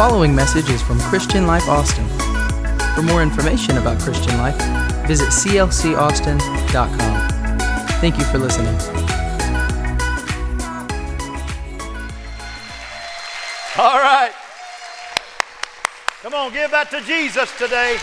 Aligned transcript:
following 0.00 0.34
message 0.34 0.70
is 0.70 0.80
from 0.80 0.98
Christian 0.98 1.46
Life 1.46 1.68
Austin. 1.68 2.08
For 2.94 3.02
more 3.02 3.22
information 3.22 3.76
about 3.76 4.00
Christian 4.00 4.34
Life, 4.38 4.56
visit 5.06 5.28
clcaustin.com. 5.28 7.28
Thank 8.00 8.16
you 8.16 8.24
for 8.24 8.38
listening. 8.38 8.74
All 13.76 13.98
right. 13.98 14.32
Come 16.22 16.32
on, 16.32 16.50
give 16.54 16.70
that 16.70 16.90
to 16.92 17.02
Jesus 17.02 17.54
today. 17.58 17.98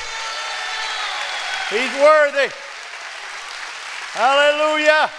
He's 1.71 1.91
worthy. 1.99 2.53
Hallelujah. 4.13 5.09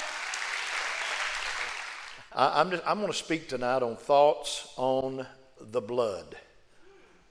I, 2.36 2.60
am 2.60 2.70
just, 2.70 2.84
I'm 2.86 3.00
going 3.00 3.10
to 3.10 3.18
speak 3.18 3.48
tonight 3.48 3.82
on 3.82 3.96
thoughts 3.96 4.72
on 4.76 5.26
the 5.60 5.80
blood. 5.80 6.36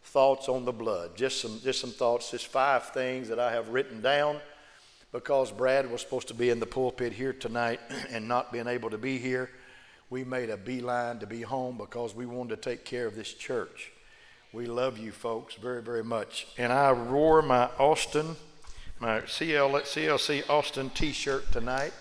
Thoughts 0.08 0.48
on 0.48 0.64
the 0.64 0.72
blood. 0.72 1.18
Just 1.18 1.42
some, 1.42 1.60
just 1.62 1.82
some 1.82 1.92
thoughts, 1.92 2.32
just 2.32 2.48
five 2.48 2.92
things 2.92 3.28
that 3.28 3.40
I 3.40 3.52
have 3.52 3.70
written 3.70 4.02
down 4.02 4.40
because 5.12 5.52
Brad 5.52 5.92
was 5.92 6.00
supposed 6.00 6.30
to 6.30 6.34
be 6.34 6.50
in 6.50 6.62
the 6.62 6.66
pulpit 6.66 7.12
here 7.12 7.34
tonight 7.34 7.82
and 8.10 8.26
not 8.26 8.54
being 8.54 8.68
able 8.68 8.90
to 8.90 8.98
be 8.98 9.18
here. 9.18 9.50
We 10.10 10.24
made 10.24 10.50
a 10.50 10.56
beeline 10.56 11.20
to 11.20 11.28
be 11.28 11.42
home 11.42 11.78
because 11.78 12.16
we 12.16 12.26
wanted 12.26 12.62
to 12.62 12.70
take 12.70 12.86
care 12.86 13.06
of 13.06 13.16
this 13.16 13.34
church. 13.34 13.92
We 14.54 14.66
love 14.66 14.98
you 14.98 15.12
folks 15.12 15.56
very, 15.56 15.82
very 15.82 16.06
much. 16.06 16.48
And 16.58 16.72
I 16.72 16.94
wore 16.94 17.42
my 17.42 17.66
Austin, 17.78 18.38
my 19.02 19.26
CL, 19.26 19.72
CLC 19.72 20.50
Austin 20.50 20.90
t 20.92 21.12
shirt 21.12 21.52
tonight. 21.52 21.92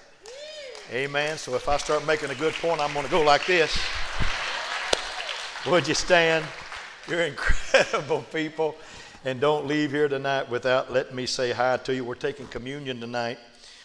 Amen. 0.93 1.39
So 1.39 1.57
if 1.57 1.69
I 1.69 1.77
start 1.77 2.07
making 2.07 2.31
a 2.31 2.37
good 2.37 2.55
point, 2.55 2.81
I'm 2.81 2.93
going 2.93 3.05
to 3.05 3.11
go 3.11 3.23
like 3.23 3.47
this. 3.47 3.77
Would 5.67 5.89
you 5.89 5.95
stand? 5.95 6.45
You're 7.09 7.23
incredible 7.23 8.25
people. 8.33 8.77
And 9.25 9.41
don't 9.41 9.67
leave 9.67 9.91
here 9.91 10.09
tonight 10.09 10.49
without 10.49 10.93
letting 10.93 11.17
me 11.17 11.27
say 11.27 11.53
hi 11.53 11.77
to 11.79 11.95
you. 11.95 12.05
We're 12.05 12.15
taking 12.15 12.47
communion 12.47 13.01
tonight. 13.01 13.39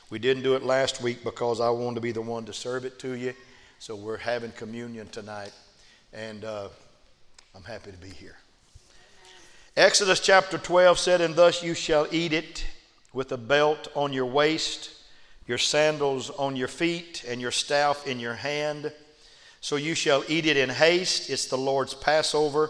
We 0.10 0.20
didn't 0.20 0.44
do 0.44 0.56
it 0.56 0.64
last 0.64 1.02
week 1.02 1.24
because 1.24 1.60
I 1.62 1.70
wanted 1.70 1.96
to 1.96 2.02
be 2.02 2.12
the 2.12 2.22
one 2.22 2.46
to 2.46 2.54
serve 2.54 2.86
it 2.86 3.00
to 3.00 3.14
you. 3.14 3.34
So 3.80 3.96
we're 3.96 4.18
having 4.18 4.52
communion 4.52 5.08
tonight. 5.08 5.52
And 6.14 6.46
uh, 6.46 6.70
I'm 7.56 7.64
happy 7.64 7.92
to 7.92 7.98
be 7.98 8.10
here. 8.10 8.38
Exodus 9.78 10.20
chapter 10.20 10.58
12 10.58 11.00
said, 11.00 11.22
And 11.22 11.36
thus 11.36 11.64
you 11.64 11.74
shall 11.74 12.08
eat 12.12 12.34
it 12.34 12.66
with 13.14 13.32
a 13.32 13.38
belt 13.38 13.88
on 13.96 14.14
your 14.14 14.26
waist 14.26 15.02
your 15.52 15.58
sandals 15.58 16.30
on 16.30 16.56
your 16.56 16.70
feet, 16.70 17.26
and 17.28 17.42
your 17.42 17.52
staff 17.52 18.08
in 18.08 18.22
your 18.22 18.36
hand. 18.36 18.92
So 19.60 19.76
you 19.76 19.96
shall 19.96 20.24
eat 20.30 20.46
it 20.46 20.56
in 20.56 20.70
haste. 20.70 21.30
It's 21.30 21.48
the 21.48 21.58
Lord's 21.58 21.94
Passover. 21.94 22.70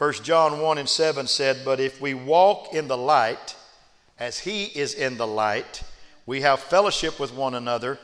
1 0.00 0.14
John 0.22 0.62
1 0.62 0.78
and 0.78 0.88
7 0.88 1.26
said, 1.26 1.58
But 1.62 1.78
if 1.78 2.00
we 2.00 2.14
walk 2.14 2.72
in 2.72 2.88
the 2.88 2.96
light, 2.96 3.54
as 4.18 4.38
he 4.38 4.64
is 4.64 4.94
in 4.94 5.18
the 5.18 5.26
light, 5.26 5.82
we 6.24 6.40
have 6.40 6.58
fellowship 6.58 7.20
with 7.20 7.34
one 7.34 7.54
another, 7.54 7.98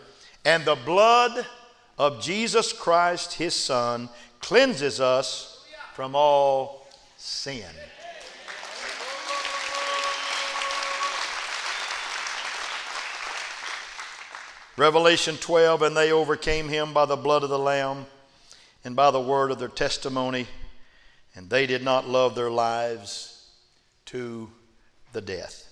and 0.44 0.62
the 0.66 0.74
blood 0.74 1.46
of 1.96 2.20
Jesus 2.20 2.74
Christ, 2.74 3.32
his 3.32 3.54
Son, 3.54 4.10
cleanses 4.40 5.00
us 5.00 5.64
from 5.94 6.14
all 6.14 6.86
sin. 7.16 7.64
Revelation 14.76 15.38
12, 15.38 15.80
and 15.80 15.96
they 15.96 16.12
overcame 16.12 16.68
him 16.68 16.92
by 16.92 17.06
the 17.06 17.16
blood 17.16 17.42
of 17.42 17.48
the 17.48 17.58
Lamb 17.58 18.04
and 18.84 18.94
by 18.94 19.10
the 19.10 19.18
word 19.18 19.50
of 19.50 19.58
their 19.58 19.68
testimony, 19.68 20.46
and 21.36 21.50
they 21.50 21.66
did 21.66 21.84
not 21.84 22.08
love 22.08 22.34
their 22.34 22.50
lives 22.50 23.48
to 24.06 24.50
the 25.12 25.20
death. 25.20 25.68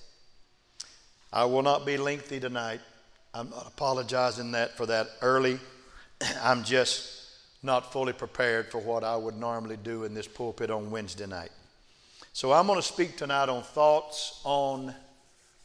I 1.32 1.46
will 1.46 1.62
not 1.62 1.84
be 1.84 1.96
lengthy 1.96 2.38
tonight. 2.38 2.80
I'm 3.32 3.50
not 3.50 3.66
apologizing 3.66 4.52
that 4.52 4.76
for 4.76 4.86
that 4.86 5.08
early. 5.22 5.58
I'm 6.42 6.62
just 6.62 7.22
not 7.62 7.92
fully 7.92 8.12
prepared 8.12 8.70
for 8.70 8.78
what 8.78 9.02
I 9.02 9.16
would 9.16 9.36
normally 9.36 9.78
do 9.78 10.04
in 10.04 10.14
this 10.14 10.28
pulpit 10.28 10.70
on 10.70 10.90
Wednesday 10.90 11.26
night. 11.26 11.50
So 12.34 12.52
I'm 12.52 12.66
going 12.66 12.78
to 12.78 12.86
speak 12.86 13.16
tonight 13.16 13.48
on 13.48 13.62
thoughts 13.62 14.40
on 14.44 14.94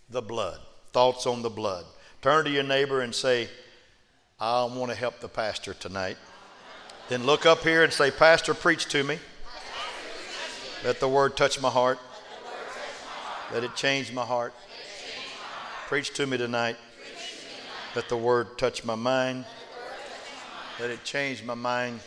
the 0.10 0.22
blood. 0.22 0.60
Thoughts 0.94 1.28
on 1.28 1.42
the 1.42 1.50
blood. 1.50 1.86
Turn 2.22 2.46
to 2.46 2.52
your 2.52 2.64
neighbor 2.64 3.02
and 3.02 3.14
say, 3.14 3.50
I 4.40 4.64
want 4.64 4.90
to 4.92 4.98
help 4.98 5.20
the 5.20 5.28
pastor 5.28 5.74
tonight. 5.74 6.18
Then 7.10 7.26
look 7.26 7.46
up 7.46 7.64
here 7.64 7.84
and 7.84 7.92
say, 7.92 8.12
Pastor, 8.12 8.54
preach 8.54 8.86
to 8.90 9.04
me. 9.04 9.20
Let 10.84 11.00
the 11.00 11.10
word 11.10 11.36
touch 11.36 11.62
my 11.62 11.70
heart. 11.70 12.00
Let 13.54 13.64
it 13.64 13.76
change 13.76 14.14
my 14.14 14.24
heart. 14.24 14.54
Preach 15.88 16.14
to 16.14 16.26
me 16.26 16.38
tonight. 16.38 16.78
Let 17.96 18.08
the 18.08 18.16
word 18.16 18.58
touch 18.58 18.86
my 18.86 18.96
mind. 18.96 19.46
Let 20.80 20.90
it 20.90 21.04
change 21.04 21.44
my 21.44 21.56
mind. 21.56 22.00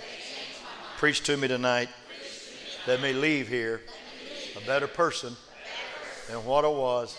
Preach 0.97 1.23
to 1.25 1.37
me 1.37 1.49
tonight. 1.49 1.91
Let 2.87 3.03
me 3.03 3.13
leave 3.13 3.47
here 3.47 3.83
a 4.57 4.67
better 4.67 4.87
person 4.87 5.37
than 6.29 6.45
what 6.45 6.65
I 6.65 6.69
was 6.69 7.19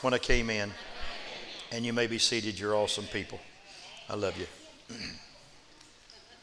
when 0.00 0.14
I 0.14 0.18
came 0.18 0.48
in 0.48 0.72
and 1.72 1.84
you 1.84 1.92
may 1.92 2.06
be 2.06 2.18
seated. 2.18 2.58
You're 2.58 2.74
awesome 2.74 3.04
people. 3.06 3.40
I 4.08 4.14
love 4.14 4.38
you. 4.38 4.46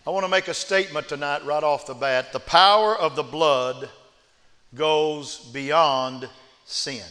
I 0.06 0.10
want 0.10 0.26
to 0.26 0.30
make 0.30 0.50
a 0.50 0.54
statement 0.54 1.08
tonight, 1.08 1.46
right 1.46 1.64
off 1.64 1.88
the 1.88 1.94
bat. 1.94 2.34
The 2.34 2.40
power 2.40 2.96
of 2.96 3.16
the 3.16 3.24
blood 3.24 3.90
goes 4.76 5.40
beyond 5.54 6.30
sin. 6.66 7.04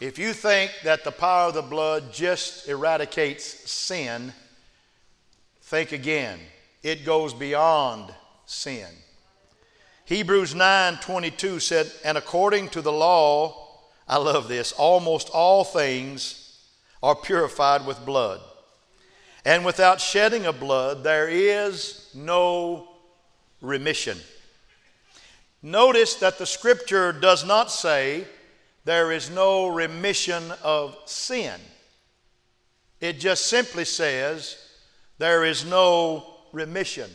If 0.00 0.18
you 0.18 0.32
think 0.32 0.72
that 0.82 1.04
the 1.04 1.12
power 1.12 1.48
of 1.48 1.54
the 1.54 1.62
blood 1.62 2.12
just 2.12 2.68
eradicates 2.68 3.70
sin, 3.70 4.32
think 5.62 5.92
again. 5.92 6.40
It 6.82 7.04
goes 7.04 7.32
beyond 7.32 8.12
sin. 8.44 8.88
Hebrews 10.04 10.54
9:22 10.54 11.60
said, 11.60 11.92
"And 12.04 12.18
according 12.18 12.70
to 12.70 12.82
the 12.82 12.90
law, 12.90 13.62
I 14.08 14.16
love 14.16 14.48
this. 14.48 14.72
Almost 14.72 15.30
all 15.30 15.64
things 15.64 16.58
are 17.02 17.16
purified 17.16 17.86
with 17.86 18.04
blood. 18.04 18.40
And 19.44 19.64
without 19.64 20.00
shedding 20.00 20.46
of 20.46 20.60
blood, 20.60 21.02
there 21.02 21.28
is 21.28 22.08
no 22.14 22.88
remission. 23.60 24.20
Notice 25.62 26.14
that 26.16 26.38
the 26.38 26.46
scripture 26.46 27.12
does 27.12 27.44
not 27.44 27.70
say 27.70 28.24
there 28.84 29.12
is 29.12 29.30
no 29.30 29.68
remission 29.68 30.52
of 30.62 30.96
sin. 31.04 31.60
It 33.00 33.20
just 33.20 33.46
simply 33.46 33.84
says 33.84 34.56
there 35.18 35.44
is 35.44 35.64
no 35.64 36.26
remission. 36.52 37.10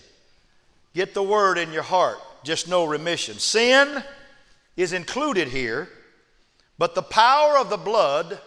Get 0.94 1.14
the 1.14 1.24
word 1.24 1.58
in 1.58 1.72
your 1.72 1.84
heart, 1.84 2.18
just 2.44 2.70
no 2.70 2.86
remission. 2.86 3.36
Sin 3.36 4.04
is 4.76 4.94
included 4.94 5.50
here 5.50 5.90
but 6.78 6.96
the 6.96 7.02
power 7.02 7.58
of 7.58 7.70
the 7.70 7.78
blood 7.78 8.40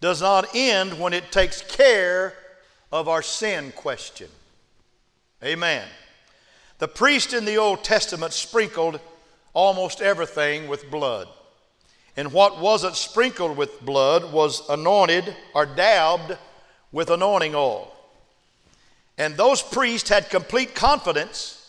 does 0.00 0.20
not 0.20 0.54
end 0.54 0.98
when 0.98 1.12
it 1.14 1.32
takes 1.32 1.62
care 1.62 2.34
of 2.92 3.08
our 3.08 3.22
sin 3.22 3.72
question. 3.72 4.28
Amen. 5.42 5.86
The 6.78 6.88
priest 6.88 7.32
in 7.32 7.44
the 7.44 7.56
Old 7.56 7.82
Testament 7.82 8.32
sprinkled 8.32 9.00
almost 9.54 10.02
everything 10.02 10.68
with 10.68 10.90
blood. 10.90 11.28
And 12.16 12.32
what 12.32 12.60
wasn't 12.60 12.96
sprinkled 12.96 13.56
with 13.56 13.80
blood 13.80 14.32
was 14.32 14.68
anointed 14.68 15.34
or 15.54 15.66
dabbed 15.66 16.36
with 16.92 17.10
anointing 17.10 17.54
oil. 17.54 17.92
And 19.16 19.36
those 19.36 19.62
priests 19.62 20.08
had 20.08 20.28
complete 20.28 20.74
confidence 20.74 21.60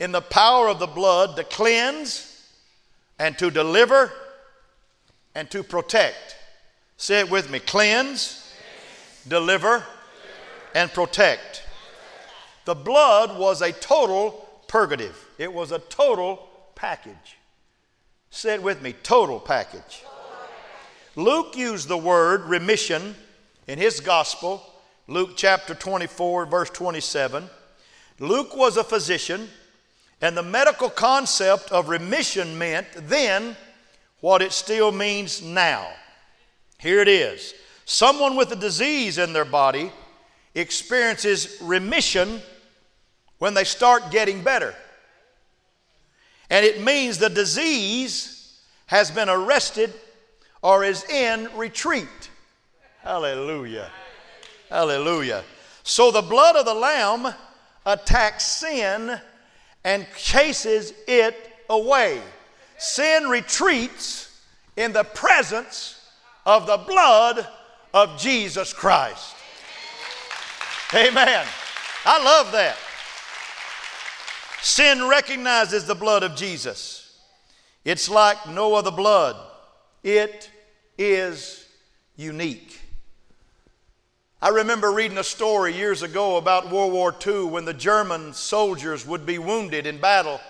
in 0.00 0.12
the 0.12 0.20
power 0.20 0.68
of 0.68 0.78
the 0.78 0.86
blood 0.86 1.36
to 1.36 1.44
cleanse 1.44 2.46
and 3.18 3.36
to 3.38 3.50
deliver 3.50 4.12
and 5.34 5.50
to 5.50 5.62
protect. 5.62 6.36
Say 6.96 7.20
it 7.20 7.30
with 7.30 7.50
me 7.50 7.58
cleanse, 7.58 8.52
deliver, 9.26 9.84
and 10.74 10.92
protect. 10.92 11.64
The 12.64 12.74
blood 12.74 13.38
was 13.38 13.62
a 13.62 13.72
total 13.72 14.46
purgative. 14.66 15.26
It 15.38 15.52
was 15.52 15.72
a 15.72 15.78
total 15.78 16.47
package. 16.78 17.36
Say 18.30 18.54
it 18.54 18.62
with 18.62 18.80
me 18.80 18.94
total 19.02 19.40
package. 19.40 20.04
Luke 21.16 21.56
used 21.56 21.88
the 21.88 21.98
word 21.98 22.44
remission 22.44 23.16
in 23.66 23.78
his 23.78 23.98
gospel, 23.98 24.62
Luke 25.08 25.32
chapter 25.36 25.74
24, 25.74 26.46
verse 26.46 26.70
27. 26.70 27.50
Luke 28.20 28.56
was 28.56 28.76
a 28.76 28.84
physician, 28.84 29.48
and 30.20 30.36
the 30.36 30.42
medical 30.42 30.88
concept 30.88 31.72
of 31.72 31.88
remission 31.88 32.56
meant 32.56 32.86
then 32.94 33.56
what 34.20 34.40
it 34.40 34.52
still 34.52 34.92
means 34.92 35.42
now. 35.42 35.88
Here 36.78 37.00
it 37.00 37.08
is 37.08 37.54
someone 37.84 38.36
with 38.36 38.52
a 38.52 38.56
disease 38.56 39.18
in 39.18 39.32
their 39.32 39.46
body 39.46 39.90
experiences 40.54 41.56
remission 41.60 42.40
when 43.38 43.54
they 43.54 43.64
start 43.64 44.10
getting 44.12 44.42
better. 44.42 44.74
And 46.50 46.64
it 46.64 46.82
means 46.82 47.18
the 47.18 47.28
disease 47.28 48.58
has 48.86 49.10
been 49.10 49.28
arrested 49.28 49.92
or 50.62 50.84
is 50.84 51.04
in 51.04 51.48
retreat. 51.56 52.30
Hallelujah. 53.02 53.90
Hallelujah. 54.70 55.44
So 55.82 56.10
the 56.10 56.22
blood 56.22 56.56
of 56.56 56.64
the 56.64 56.74
Lamb 56.74 57.32
attacks 57.86 58.44
sin 58.44 59.20
and 59.84 60.06
chases 60.16 60.92
it 61.06 61.34
away. 61.70 62.20
Sin 62.78 63.24
retreats 63.24 64.42
in 64.76 64.92
the 64.92 65.04
presence 65.04 66.06
of 66.44 66.66
the 66.66 66.76
blood 66.76 67.46
of 67.94 68.18
Jesus 68.18 68.72
Christ. 68.72 69.34
Amen. 70.94 71.46
I 72.04 72.22
love 72.22 72.52
that. 72.52 72.76
Sin 74.62 75.08
recognizes 75.08 75.84
the 75.84 75.94
blood 75.94 76.22
of 76.22 76.34
Jesus. 76.34 77.20
It's 77.84 78.08
like 78.08 78.48
no 78.48 78.74
other 78.74 78.90
blood, 78.90 79.36
it 80.02 80.50
is 80.96 81.66
unique. 82.16 82.80
I 84.40 84.50
remember 84.50 84.92
reading 84.92 85.18
a 85.18 85.24
story 85.24 85.74
years 85.74 86.02
ago 86.02 86.36
about 86.36 86.70
World 86.70 86.92
War 86.92 87.14
II 87.26 87.46
when 87.46 87.64
the 87.64 87.74
German 87.74 88.32
soldiers 88.34 89.04
would 89.04 89.26
be 89.26 89.38
wounded 89.38 89.84
in 89.84 89.98
battle 89.98 90.40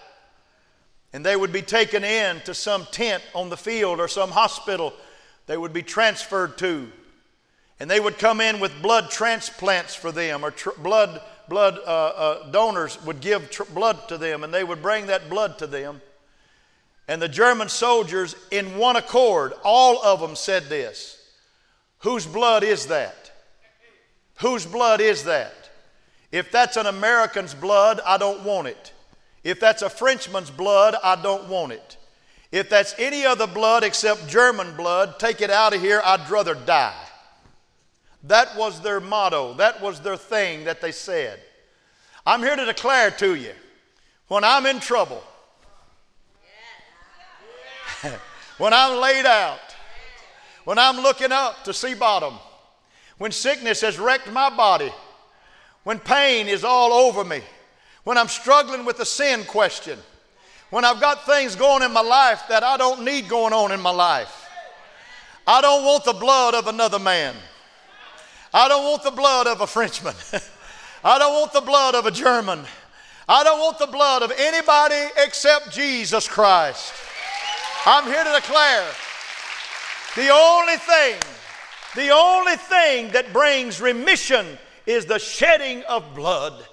and 1.13 1.25
they 1.25 1.37
would 1.37 1.53
be 1.53 1.63
taken 1.63 2.05
in 2.05 2.41
to 2.41 2.53
some 2.53 2.87
tent 2.91 3.23
on 3.35 3.49
the 3.49 3.57
field 3.57 3.99
or 3.99 4.09
some 4.09 4.31
hospital 4.31 4.93
they 5.47 5.57
would 5.57 5.73
be 5.73 5.83
transferred 5.83 6.59
to. 6.59 6.93
And 7.81 7.91
they 7.91 8.01
would 8.01 8.19
come 8.19 8.43
in 8.43 8.61
with 8.61 8.83
blood 8.83 9.11
transplants 9.11 9.95
for 9.95 10.13
them 10.13 10.45
or 10.45 10.51
tr- 10.51 10.79
blood 10.79 11.23
blood 11.49 11.79
uh, 11.79 11.91
uh, 11.91 12.51
donors 12.51 13.03
would 13.05 13.21
give 13.21 13.51
tr- 13.51 13.65
blood 13.65 14.09
to 14.09 14.19
them 14.19 14.45
and 14.45 14.53
they 14.53 14.65
would 14.65 14.83
bring 14.83 15.07
that 15.07 15.29
blood 15.29 15.59
to 15.59 15.67
them. 15.67 16.01
And 17.07 17.23
the 17.23 17.29
German 17.29 17.69
soldiers, 17.71 18.37
in 18.51 18.77
one 18.77 18.97
accord, 18.97 19.55
all 19.65 20.03
of 20.03 20.21
them 20.21 20.37
said 20.37 20.65
this 20.65 21.19
Whose 22.01 22.27
blood 22.27 22.63
is 22.63 22.87
that? 22.87 23.33
Whose 24.41 24.67
blood 24.67 25.01
is 25.01 25.25
that? 25.25 25.55
If 26.31 26.53
that's 26.53 26.77
an 26.77 26.87
American's 26.87 27.55
blood, 27.55 28.01
I 28.05 28.19
don't 28.19 28.43
want 28.43 28.69
it. 28.69 28.93
If 29.43 29.61
that's 29.61 29.83
a 29.83 29.91
Frenchman's 29.91 30.51
blood, 30.51 30.95
I 31.03 31.21
don't 31.21 31.49
want 31.49 31.73
it. 31.73 31.97
If 32.53 32.69
that's 32.69 32.95
any 32.99 33.25
other 33.25 33.47
blood 33.47 33.83
except 33.83 34.29
German 34.29 34.77
blood, 34.77 35.19
take 35.19 35.41
it 35.41 35.51
out 35.51 35.75
of 35.75 35.81
here, 35.81 36.03
I'd 36.05 36.29
rather 36.31 36.55
die. 36.55 37.08
That 38.25 38.57
was 38.57 38.81
their 38.81 39.01
motto, 39.01 39.55
that 39.55 39.81
was 39.81 40.01
their 40.01 40.17
thing 40.17 40.65
that 40.65 40.81
they 40.81 40.93
said. 40.93 41.41
I'm 42.27 42.41
here 42.41 42.57
to 42.57 42.65
declare 42.65 43.11
to 43.13 43.35
you 43.35 43.53
when 44.27 44.45
I'm 44.45 44.67
in 44.67 44.81
trouble, 44.81 45.23
when 48.59 48.73
I'm 48.73 49.01
laid 49.01 49.25
out, 49.25 49.61
when 50.65 50.79
I'm 50.79 50.97
looking 50.97 51.33
up 51.33 51.65
to 51.65 51.73
see 51.73 51.95
bottom, 51.95 52.35
when 53.19 53.33
sickness 53.33 53.81
has 53.81 53.99
wrecked 53.99 54.31
my 54.31 54.55
body, 54.55 54.93
when 55.85 55.99
pain 55.99 56.49
is 56.49 56.65
all 56.65 56.93
over 56.93 57.25
me, 57.25 57.41
when 58.05 58.19
I'm 58.19 58.29
struggling 58.29 58.85
with 58.85 58.99
the 58.99 59.07
sin 59.07 59.45
question, 59.45 59.99
when 60.71 60.85
I've 60.85 61.01
got 61.01 61.25
things 61.25 61.57
going 61.57 61.83
in 61.83 61.93
my 61.93 62.03
life 62.03 62.43
that 62.49 62.63
I 62.63 62.77
don't 62.77 63.05
need 63.05 63.29
going 63.29 63.53
on 63.53 63.73
in 63.73 63.81
my 63.81 63.91
life. 63.91 64.47
I 65.47 65.63
don't 65.63 65.85
want 65.85 66.05
the 66.05 66.13
blood 66.13 66.55
of 66.55 66.67
another 66.67 66.99
man. 66.99 67.35
I 68.53 68.69
don't 68.69 68.85
want 68.85 69.03
the 69.03 69.11
blood 69.11 69.47
of 69.47 69.61
a 69.61 69.67
Frenchman. 69.67 70.15
I 71.05 71.19
don't 71.19 71.35
want 71.35 71.53
the 71.53 71.61
blood 71.61 71.95
of 71.95 72.07
a 72.07 72.11
German. 72.11 72.65
I 73.29 73.45
don't 73.45 73.59
want 73.59 73.79
the 73.79 73.87
blood 73.87 74.23
of 74.23 74.33
anybody 74.37 75.13
except 75.19 75.71
Jesus 75.71 76.27
Christ. 76.27 76.93
I'm 77.85 78.05
here 78.05 78.25
to 78.25 78.33
declare 78.33 78.87
the 80.17 80.31
only 80.31 80.77
thing, 80.77 81.21
the 81.95 82.11
only 82.11 82.57
thing 82.57 83.13
that 83.13 83.33
brings 83.33 83.81
remission 83.81 84.59
is 84.87 85.05
the 85.05 85.19
shedding 85.19 85.83
of 85.85 86.15
blood. 86.15 86.67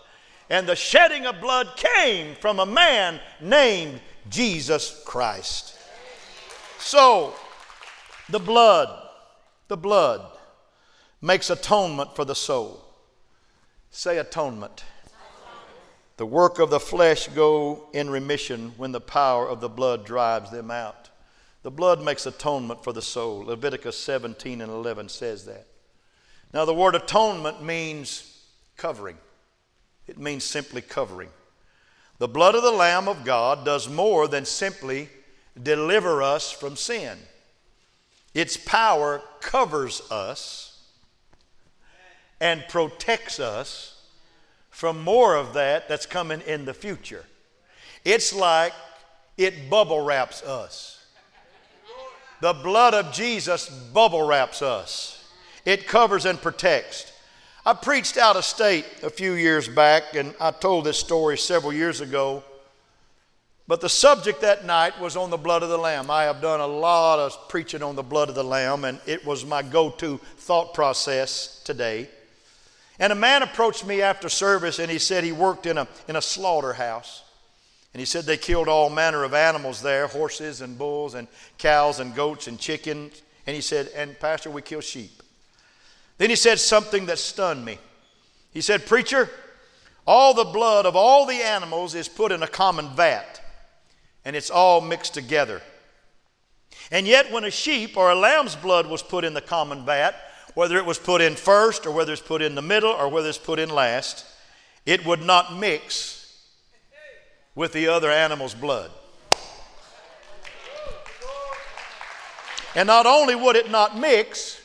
And 0.49 0.67
the 0.67 0.75
shedding 0.75 1.25
of 1.25 1.41
blood 1.41 1.69
came 1.75 2.35
from 2.35 2.59
a 2.59 2.65
man 2.65 3.19
named 3.41 3.99
Jesus 4.29 5.01
Christ. 5.05 5.75
So, 6.79 7.33
the 8.29 8.39
blood, 8.39 9.09
the 9.67 9.77
blood 9.77 10.34
makes 11.25 11.49
atonement 11.49 12.15
for 12.15 12.23
the 12.23 12.35
soul. 12.35 12.85
Say 13.89 14.19
atonement. 14.19 14.83
The 16.17 16.25
work 16.25 16.59
of 16.59 16.69
the 16.69 16.79
flesh 16.79 17.27
go 17.29 17.89
in 17.93 18.09
remission 18.11 18.73
when 18.77 18.91
the 18.91 19.01
power 19.01 19.49
of 19.49 19.59
the 19.59 19.67
blood 19.67 20.05
drives 20.05 20.51
them 20.51 20.69
out. 20.69 21.09
The 21.63 21.71
blood 21.71 22.03
makes 22.03 22.27
atonement 22.27 22.83
for 22.83 22.93
the 22.93 23.01
soul. 23.01 23.39
Leviticus 23.39 23.97
17 23.97 24.61
and 24.61 24.71
11 24.71 25.09
says 25.09 25.45
that. 25.45 25.65
Now, 26.53 26.63
the 26.63 26.75
word 26.75 26.93
atonement 26.93 27.63
means 27.63 28.43
covering, 28.77 29.17
it 30.07 30.19
means 30.19 30.43
simply 30.43 30.81
covering. 30.81 31.29
The 32.19 32.27
blood 32.27 32.53
of 32.53 32.61
the 32.61 32.71
Lamb 32.71 33.07
of 33.07 33.25
God 33.25 33.65
does 33.65 33.89
more 33.89 34.27
than 34.27 34.45
simply 34.45 35.09
deliver 35.61 36.21
us 36.21 36.51
from 36.51 36.75
sin, 36.75 37.17
its 38.35 38.57
power 38.57 39.21
covers 39.41 40.01
us 40.11 40.74
and 42.45 42.63
protects 42.67 43.39
us 43.39 43.99
from 44.69 45.03
more 45.03 45.35
of 45.35 45.55
that 45.55 45.89
that's 45.89 46.05
coming 46.05 46.41
in 46.41 46.63
the 46.63 46.75
future. 46.75 47.25
It's 48.03 48.35
like 48.35 48.71
it 49.35 49.67
bubble 49.67 50.05
wraps 50.05 50.43
us. 50.43 51.03
The 52.41 52.53
blood 52.53 52.93
of 52.93 53.11
Jesus 53.11 53.67
bubble 53.67 54.27
wraps 54.27 54.61
us, 54.61 55.27
it 55.65 55.87
covers 55.87 56.25
and 56.25 56.39
protects. 56.39 57.11
I 57.65 57.73
preached 57.73 58.15
out 58.15 58.35
of 58.35 58.45
state 58.45 58.85
a 59.01 59.09
few 59.09 59.33
years 59.33 59.67
back, 59.67 60.13
and 60.13 60.35
I 60.39 60.51
told 60.51 60.85
this 60.85 60.99
story 60.99 61.39
several 61.39 61.73
years 61.73 61.99
ago. 61.99 62.43
But 63.67 63.81
the 63.81 63.89
subject 63.89 64.41
that 64.41 64.65
night 64.65 65.01
was 65.01 65.17
on 65.17 65.31
the 65.31 65.37
blood 65.37 65.63
of 65.63 65.69
the 65.69 65.79
Lamb. 65.79 66.11
I 66.11 66.25
have 66.25 66.41
done 66.41 66.59
a 66.59 66.67
lot 66.67 67.17
of 67.17 67.49
preaching 67.49 67.81
on 67.81 67.95
the 67.95 68.03
blood 68.03 68.29
of 68.29 68.35
the 68.35 68.43
Lamb, 68.43 68.85
and 68.85 68.99
it 69.07 69.25
was 69.25 69.43
my 69.43 69.63
go 69.63 69.89
to 69.89 70.19
thought 70.37 70.75
process 70.75 71.63
today. 71.63 72.07
And 72.99 73.11
a 73.11 73.15
man 73.15 73.43
approached 73.43 73.85
me 73.85 74.01
after 74.01 74.29
service 74.29 74.79
and 74.79 74.89
he 74.89 74.99
said 74.99 75.23
he 75.23 75.31
worked 75.31 75.65
in 75.65 75.77
a, 75.77 75.87
in 76.07 76.15
a 76.15 76.21
slaughterhouse. 76.21 77.23
And 77.93 77.99
he 77.99 78.05
said 78.05 78.25
they 78.25 78.37
killed 78.37 78.67
all 78.67 78.89
manner 78.89 79.23
of 79.23 79.33
animals 79.33 79.81
there 79.81 80.07
horses 80.07 80.61
and 80.61 80.77
bulls 80.77 81.13
and 81.13 81.27
cows 81.57 81.99
and 81.99 82.13
goats 82.13 82.47
and 82.47 82.59
chickens. 82.59 83.21
And 83.47 83.55
he 83.55 83.61
said, 83.61 83.89
And 83.95 84.19
Pastor, 84.19 84.49
we 84.49 84.61
kill 84.61 84.81
sheep. 84.81 85.23
Then 86.17 86.29
he 86.29 86.35
said 86.35 86.59
something 86.59 87.05
that 87.07 87.19
stunned 87.19 87.63
me. 87.63 87.77
He 88.51 88.61
said, 88.61 88.85
Preacher, 88.85 89.29
all 90.07 90.33
the 90.33 90.45
blood 90.45 90.85
of 90.85 90.95
all 90.95 91.25
the 91.25 91.43
animals 91.43 91.95
is 91.95 92.07
put 92.07 92.31
in 92.31 92.43
a 92.43 92.47
common 92.47 92.89
vat, 92.95 93.41
and 94.23 94.35
it's 94.35 94.49
all 94.49 94.81
mixed 94.81 95.13
together. 95.13 95.61
And 96.91 97.07
yet, 97.07 97.31
when 97.31 97.43
a 97.43 97.51
sheep 97.51 97.97
or 97.97 98.11
a 98.11 98.15
lamb's 98.15 98.55
blood 98.55 98.87
was 98.87 99.01
put 99.01 99.23
in 99.23 99.33
the 99.33 99.41
common 99.41 99.85
vat, 99.85 100.15
whether 100.55 100.77
it 100.77 100.85
was 100.85 100.97
put 100.97 101.21
in 101.21 101.35
first 101.35 101.85
or 101.85 101.91
whether 101.91 102.11
it's 102.13 102.21
put 102.21 102.41
in 102.41 102.55
the 102.55 102.61
middle 102.61 102.91
or 102.91 103.09
whether 103.09 103.29
it's 103.29 103.37
put 103.37 103.59
in 103.59 103.69
last, 103.69 104.25
it 104.85 105.05
would 105.05 105.21
not 105.21 105.55
mix 105.55 106.43
with 107.53 107.73
the 107.73 107.87
other 107.87 108.09
animal's 108.09 108.55
blood. 108.55 108.89
And 112.73 112.87
not 112.87 113.05
only 113.05 113.35
would 113.35 113.55
it 113.55 113.69
not 113.69 113.97
mix, 113.97 114.61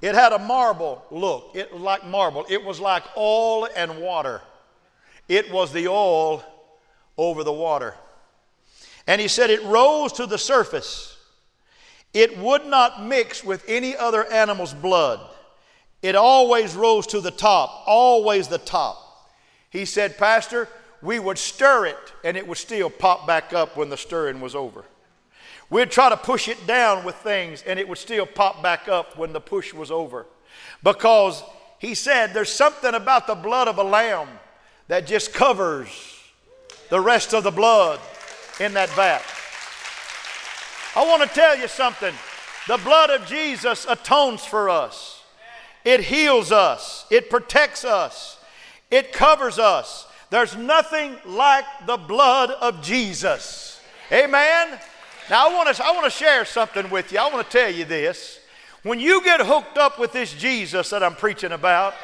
it 0.00 0.14
had 0.14 0.32
a 0.32 0.38
marble 0.38 1.04
look. 1.10 1.50
It 1.54 1.72
was 1.72 1.82
like 1.82 2.06
marble. 2.06 2.46
It 2.48 2.64
was 2.64 2.80
like 2.80 3.02
oil 3.16 3.68
and 3.76 4.00
water. 4.00 4.40
It 5.28 5.50
was 5.52 5.72
the 5.72 5.88
oil 5.88 6.42
over 7.18 7.44
the 7.44 7.52
water. 7.52 7.94
And 9.06 9.20
he 9.20 9.28
said 9.28 9.50
it 9.50 9.62
rose 9.64 10.12
to 10.14 10.26
the 10.26 10.38
surface 10.38 11.18
it 12.12 12.36
would 12.38 12.66
not 12.66 13.04
mix 13.04 13.44
with 13.44 13.64
any 13.68 13.96
other 13.96 14.24
animal's 14.30 14.74
blood. 14.74 15.20
It 16.02 16.16
always 16.16 16.74
rose 16.74 17.06
to 17.08 17.20
the 17.20 17.30
top, 17.30 17.84
always 17.86 18.48
the 18.48 18.58
top. 18.58 19.30
He 19.68 19.84
said, 19.84 20.18
Pastor, 20.18 20.68
we 21.02 21.18
would 21.18 21.38
stir 21.38 21.86
it 21.86 22.12
and 22.24 22.36
it 22.36 22.46
would 22.46 22.58
still 22.58 22.90
pop 22.90 23.26
back 23.26 23.52
up 23.52 23.76
when 23.76 23.90
the 23.90 23.96
stirring 23.96 24.40
was 24.40 24.54
over. 24.54 24.84
We'd 25.68 25.90
try 25.90 26.08
to 26.08 26.16
push 26.16 26.48
it 26.48 26.66
down 26.66 27.04
with 27.04 27.14
things 27.16 27.62
and 27.62 27.78
it 27.78 27.88
would 27.88 27.98
still 27.98 28.26
pop 28.26 28.62
back 28.62 28.88
up 28.88 29.16
when 29.16 29.32
the 29.32 29.40
push 29.40 29.72
was 29.72 29.90
over. 29.90 30.26
Because 30.82 31.42
he 31.78 31.94
said 31.94 32.34
there's 32.34 32.52
something 32.52 32.94
about 32.94 33.26
the 33.26 33.36
blood 33.36 33.68
of 33.68 33.78
a 33.78 33.84
lamb 33.84 34.28
that 34.88 35.06
just 35.06 35.32
covers 35.32 35.88
the 36.88 37.00
rest 37.00 37.32
of 37.32 37.44
the 37.44 37.52
blood 37.52 38.00
in 38.58 38.74
that 38.74 38.90
vat. 38.90 39.22
I 40.96 41.06
want 41.06 41.22
to 41.22 41.28
tell 41.28 41.56
you 41.56 41.68
something. 41.68 42.14
The 42.66 42.78
blood 42.78 43.10
of 43.10 43.26
Jesus 43.26 43.86
atones 43.88 44.44
for 44.44 44.68
us. 44.68 45.22
It 45.84 46.00
heals 46.00 46.52
us. 46.52 47.06
It 47.10 47.30
protects 47.30 47.84
us. 47.84 48.38
It 48.90 49.12
covers 49.12 49.58
us. 49.58 50.06
There's 50.30 50.56
nothing 50.56 51.16
like 51.24 51.64
the 51.86 51.96
blood 51.96 52.50
of 52.50 52.82
Jesus. 52.82 53.80
Amen. 54.10 54.78
Now 55.28 55.48
I 55.48 55.54
want 55.54 55.74
to 55.74 55.84
I 55.84 55.92
want 55.92 56.04
to 56.04 56.10
share 56.10 56.44
something 56.44 56.90
with 56.90 57.12
you. 57.12 57.18
I 57.18 57.32
want 57.32 57.48
to 57.48 57.58
tell 57.58 57.70
you 57.70 57.84
this. 57.84 58.40
When 58.82 58.98
you 58.98 59.22
get 59.22 59.40
hooked 59.40 59.78
up 59.78 59.98
with 59.98 60.12
this 60.12 60.32
Jesus 60.32 60.90
that 60.90 61.02
I'm 61.02 61.14
preaching 61.14 61.52
about, 61.52 61.94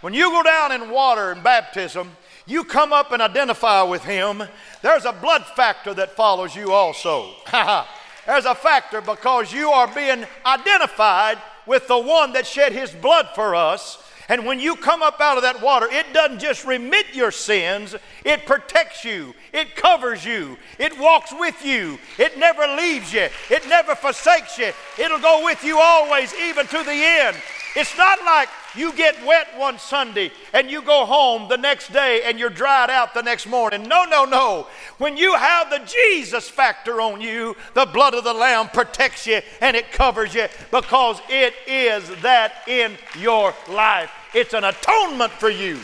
when 0.00 0.12
you 0.12 0.30
go 0.30 0.42
down 0.42 0.72
in 0.72 0.90
water 0.90 1.32
in 1.32 1.42
baptism, 1.42 2.10
you 2.46 2.64
come 2.64 2.92
up 2.92 3.12
and 3.12 3.22
identify 3.22 3.82
with 3.82 4.04
him, 4.04 4.42
there's 4.82 5.06
a 5.06 5.12
blood 5.12 5.46
factor 5.46 5.94
that 5.94 6.14
follows 6.14 6.54
you 6.54 6.72
also. 6.72 7.30
there's 8.26 8.44
a 8.44 8.54
factor 8.54 9.00
because 9.00 9.52
you 9.52 9.70
are 9.70 9.92
being 9.92 10.24
identified 10.44 11.38
with 11.66 11.88
the 11.88 11.98
one 11.98 12.32
that 12.32 12.46
shed 12.46 12.72
his 12.72 12.90
blood 12.90 13.28
for 13.34 13.54
us. 13.54 13.98
And 14.28 14.46
when 14.46 14.58
you 14.58 14.76
come 14.76 15.02
up 15.02 15.20
out 15.20 15.36
of 15.36 15.42
that 15.42 15.60
water, 15.60 15.86
it 15.90 16.12
doesn't 16.14 16.38
just 16.38 16.64
remit 16.64 17.14
your 17.14 17.30
sins, 17.30 17.94
it 18.24 18.46
protects 18.46 19.04
you, 19.04 19.34
it 19.52 19.76
covers 19.76 20.24
you, 20.24 20.56
it 20.78 20.98
walks 20.98 21.30
with 21.32 21.62
you, 21.64 21.98
it 22.18 22.38
never 22.38 22.66
leaves 22.66 23.12
you, 23.12 23.28
it 23.50 23.68
never 23.68 23.94
forsakes 23.94 24.56
you. 24.56 24.72
It'll 24.98 25.20
go 25.20 25.44
with 25.44 25.62
you 25.62 25.78
always, 25.78 26.32
even 26.34 26.66
to 26.68 26.82
the 26.82 26.92
end. 26.92 27.36
It's 27.76 27.96
not 27.98 28.24
like 28.24 28.48
you 28.76 28.92
get 28.92 29.24
wet 29.26 29.48
one 29.58 29.80
Sunday 29.80 30.30
and 30.52 30.70
you 30.70 30.80
go 30.80 31.04
home 31.04 31.48
the 31.48 31.56
next 31.56 31.92
day 31.92 32.22
and 32.24 32.38
you're 32.38 32.48
dried 32.48 32.88
out 32.88 33.14
the 33.14 33.22
next 33.22 33.48
morning. 33.48 33.82
No, 33.82 34.04
no, 34.04 34.24
no. 34.24 34.68
When 34.98 35.16
you 35.16 35.34
have 35.34 35.70
the 35.70 35.80
Jesus 35.80 36.48
factor 36.48 37.00
on 37.00 37.20
you, 37.20 37.56
the 37.74 37.86
blood 37.86 38.14
of 38.14 38.22
the 38.22 38.32
Lamb 38.32 38.68
protects 38.68 39.26
you 39.26 39.40
and 39.60 39.76
it 39.76 39.90
covers 39.90 40.34
you 40.34 40.46
because 40.70 41.20
it 41.28 41.54
is 41.66 42.08
that 42.22 42.62
in 42.68 42.96
your 43.18 43.52
life. 43.68 44.10
It's 44.34 44.54
an 44.54 44.62
atonement 44.62 45.32
for 45.32 45.50
you. 45.50 45.80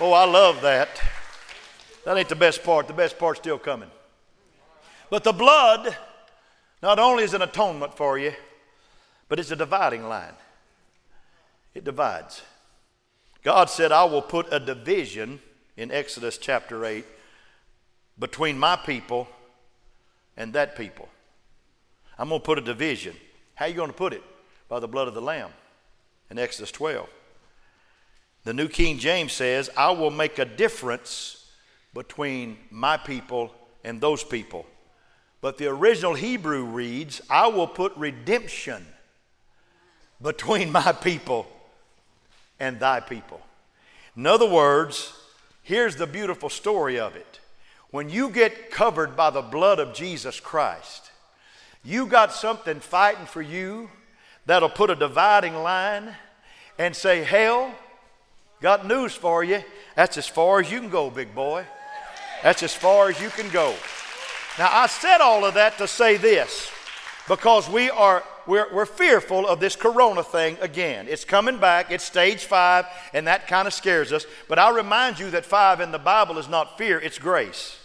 Oh, 0.00 0.12
I 0.12 0.24
love 0.24 0.62
that. 0.62 0.88
That 2.06 2.16
ain't 2.16 2.30
the 2.30 2.34
best 2.34 2.64
part. 2.64 2.86
The 2.86 2.94
best 2.94 3.18
part's 3.18 3.40
still 3.40 3.58
coming. 3.58 3.90
But 5.10 5.22
the 5.22 5.32
blood 5.32 5.94
not 6.82 6.98
only 6.98 7.24
is 7.24 7.34
an 7.34 7.42
atonement 7.42 7.94
for 7.94 8.18
you, 8.18 8.32
but 9.28 9.38
it's 9.38 9.50
a 9.50 9.56
dividing 9.56 10.08
line. 10.08 10.32
It 11.74 11.84
divides. 11.84 12.42
God 13.42 13.70
said, 13.70 13.92
I 13.92 14.04
will 14.04 14.22
put 14.22 14.52
a 14.52 14.60
division 14.60 15.40
in 15.76 15.90
Exodus 15.90 16.38
chapter 16.38 16.84
8 16.84 17.04
between 18.18 18.58
my 18.58 18.76
people 18.76 19.26
and 20.36 20.52
that 20.52 20.76
people. 20.76 21.08
I'm 22.18 22.28
going 22.28 22.40
to 22.40 22.44
put 22.44 22.58
a 22.58 22.62
division. 22.62 23.16
How 23.54 23.64
are 23.64 23.68
you 23.68 23.74
going 23.74 23.90
to 23.90 23.96
put 23.96 24.12
it? 24.12 24.22
By 24.68 24.80
the 24.80 24.88
blood 24.88 25.08
of 25.08 25.14
the 25.14 25.22
Lamb 25.22 25.50
in 26.30 26.38
Exodus 26.38 26.70
12. 26.70 27.08
The 28.44 28.54
New 28.54 28.68
King 28.68 28.98
James 28.98 29.32
says, 29.32 29.70
I 29.76 29.90
will 29.92 30.10
make 30.10 30.38
a 30.38 30.44
difference 30.44 31.50
between 31.94 32.58
my 32.70 32.96
people 32.96 33.52
and 33.84 34.00
those 34.00 34.24
people. 34.24 34.66
But 35.40 35.58
the 35.58 35.66
original 35.66 36.14
Hebrew 36.14 36.64
reads, 36.64 37.20
I 37.28 37.48
will 37.48 37.66
put 37.66 37.96
redemption 37.96 38.86
between 40.20 40.70
my 40.70 40.92
people 40.92 41.46
and 42.62 42.78
thy 42.78 43.00
people. 43.00 43.40
In 44.16 44.24
other 44.24 44.48
words, 44.48 45.12
here's 45.64 45.96
the 45.96 46.06
beautiful 46.06 46.48
story 46.48 46.98
of 46.98 47.16
it. 47.16 47.40
When 47.90 48.08
you 48.08 48.30
get 48.30 48.70
covered 48.70 49.16
by 49.16 49.30
the 49.30 49.42
blood 49.42 49.80
of 49.80 49.94
Jesus 49.94 50.38
Christ, 50.38 51.10
you 51.84 52.06
got 52.06 52.32
something 52.32 52.78
fighting 52.78 53.26
for 53.26 53.42
you 53.42 53.90
that'll 54.46 54.68
put 54.68 54.90
a 54.90 54.94
dividing 54.94 55.56
line 55.56 56.14
and 56.78 56.94
say, 56.94 57.24
Hell, 57.24 57.74
got 58.60 58.86
news 58.86 59.12
for 59.12 59.42
you. 59.42 59.60
That's 59.96 60.16
as 60.16 60.28
far 60.28 60.60
as 60.60 60.70
you 60.70 60.78
can 60.78 60.88
go, 60.88 61.10
big 61.10 61.34
boy. 61.34 61.64
That's 62.44 62.62
as 62.62 62.72
far 62.72 63.08
as 63.08 63.20
you 63.20 63.30
can 63.30 63.50
go. 63.50 63.74
Now, 64.56 64.68
I 64.70 64.86
said 64.86 65.20
all 65.20 65.44
of 65.44 65.54
that 65.54 65.78
to 65.78 65.88
say 65.88 66.16
this 66.16 66.70
because 67.28 67.68
we 67.68 67.90
are 67.90 68.22
we're, 68.46 68.72
we're 68.72 68.86
fearful 68.86 69.46
of 69.46 69.60
this 69.60 69.76
corona 69.76 70.22
thing 70.22 70.56
again. 70.60 71.06
It's 71.08 71.24
coming 71.24 71.58
back, 71.58 71.90
it's 71.90 72.04
stage 72.04 72.44
five, 72.44 72.86
and 73.14 73.26
that 73.26 73.46
kind 73.46 73.68
of 73.68 73.74
scares 73.74 74.12
us. 74.12 74.26
But 74.48 74.58
I'll 74.58 74.74
remind 74.74 75.18
you 75.18 75.30
that 75.30 75.44
five 75.44 75.80
in 75.80 75.92
the 75.92 75.98
Bible 75.98 76.38
is 76.38 76.48
not 76.48 76.76
fear, 76.76 76.98
it's 76.98 77.18
grace. 77.18 77.78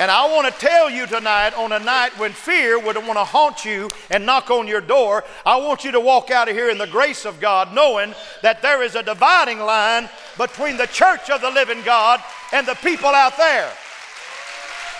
And 0.00 0.10
I 0.10 0.26
want 0.26 0.52
to 0.52 0.60
tell 0.60 0.90
you 0.90 1.06
tonight, 1.06 1.54
on 1.54 1.70
a 1.70 1.78
night 1.78 2.18
when 2.18 2.32
fear 2.32 2.80
would 2.80 2.96
want 2.96 3.12
to 3.12 3.24
haunt 3.24 3.64
you 3.64 3.92
and 4.10 4.26
knock 4.26 4.50
on 4.50 4.66
your 4.66 4.80
door, 4.80 5.22
I 5.46 5.56
want 5.58 5.84
you 5.84 5.92
to 5.92 6.00
walk 6.00 6.32
out 6.32 6.48
of 6.48 6.56
here 6.56 6.68
in 6.68 6.78
the 6.78 6.86
grace 6.88 7.24
of 7.24 7.38
God, 7.38 7.72
knowing 7.72 8.12
that 8.42 8.60
there 8.60 8.82
is 8.82 8.96
a 8.96 9.04
dividing 9.04 9.60
line 9.60 10.08
between 10.36 10.78
the 10.78 10.86
church 10.86 11.30
of 11.30 11.42
the 11.42 11.50
living 11.50 11.80
God 11.84 12.20
and 12.52 12.66
the 12.66 12.74
people 12.74 13.10
out 13.10 13.36
there. 13.36 13.70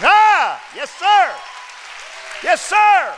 Ah, 0.01 0.63
yes, 0.77 0.91
sir. 0.91 1.54
Yes, 2.45 2.61
sir. 2.61 3.15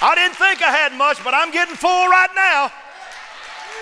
I 0.00 0.14
didn't 0.14 0.36
think 0.36 0.62
I 0.62 0.72
had 0.72 0.96
much, 0.96 1.22
but 1.22 1.34
I'm 1.34 1.50
getting 1.50 1.76
full 1.76 2.08
right 2.08 2.30
now. 2.34 2.72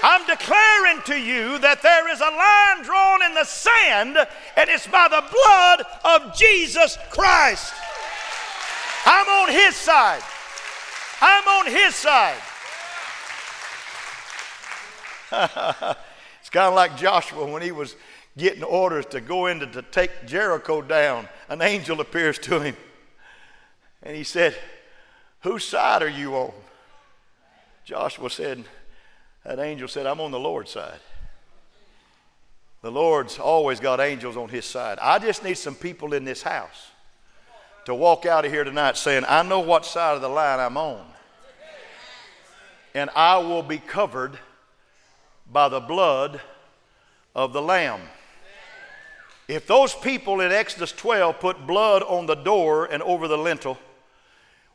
I'm 0.02 0.26
declaring 0.26 1.00
to 1.06 1.16
you 1.16 1.58
that 1.60 1.80
there 1.82 2.10
is 2.12 2.20
a 2.20 2.24
line 2.24 2.84
drawn 2.84 3.22
in 3.22 3.34
the 3.34 3.44
sand, 3.44 4.16
and 4.56 4.68
it's 4.68 4.88
by 4.88 5.06
the 5.06 5.22
blood 5.22 5.84
of 6.04 6.36
Jesus 6.36 6.98
Christ. 7.10 7.72
I'm 9.06 9.28
on 9.28 9.52
his 9.52 9.76
side. 9.76 10.22
I'm 11.20 11.46
on 11.46 11.66
his 11.66 11.94
side. 11.94 12.42
it's 16.40 16.50
kind 16.50 16.66
of 16.66 16.74
like 16.74 16.96
Joshua 16.96 17.46
when 17.46 17.62
he 17.62 17.70
was 17.70 17.94
getting 18.36 18.64
orders 18.64 19.06
to 19.06 19.20
go 19.20 19.46
in 19.46 19.60
to, 19.60 19.66
to 19.66 19.82
take 19.82 20.26
Jericho 20.26 20.82
down. 20.82 21.28
An 21.48 21.62
angel 21.62 22.00
appears 22.00 22.38
to 22.40 22.60
him, 22.60 22.76
and 24.02 24.16
he 24.16 24.24
said, 24.24 24.56
Whose 25.40 25.64
side 25.64 26.02
are 26.02 26.08
you 26.08 26.34
on? 26.34 26.52
Joshua 27.84 28.30
said, 28.30 28.64
That 29.44 29.58
angel 29.58 29.88
said, 29.88 30.06
I'm 30.06 30.20
on 30.20 30.30
the 30.30 30.38
Lord's 30.38 30.70
side. 30.70 31.00
The 32.82 32.90
Lord's 32.90 33.38
always 33.38 33.78
got 33.78 34.00
angels 34.00 34.36
on 34.36 34.48
his 34.48 34.64
side. 34.64 34.98
I 35.00 35.18
just 35.18 35.44
need 35.44 35.54
some 35.54 35.76
people 35.76 36.14
in 36.14 36.24
this 36.24 36.42
house 36.42 36.90
to 37.84 37.94
walk 37.94 38.26
out 38.26 38.44
of 38.44 38.52
here 38.52 38.64
tonight 38.64 38.96
saying, 38.96 39.24
I 39.28 39.42
know 39.42 39.60
what 39.60 39.86
side 39.86 40.16
of 40.16 40.22
the 40.22 40.28
line 40.28 40.58
I'm 40.58 40.76
on. 40.76 41.04
And 42.94 43.08
I 43.14 43.38
will 43.38 43.62
be 43.62 43.78
covered 43.78 44.38
by 45.50 45.68
the 45.68 45.80
blood 45.80 46.40
of 47.34 47.52
the 47.52 47.62
Lamb. 47.62 48.00
If 49.48 49.66
those 49.66 49.94
people 49.94 50.40
in 50.40 50.52
Exodus 50.52 50.92
12 50.92 51.40
put 51.40 51.66
blood 51.66 52.02
on 52.02 52.26
the 52.26 52.34
door 52.34 52.86
and 52.86 53.02
over 53.02 53.28
the 53.28 53.38
lintel, 53.38 53.78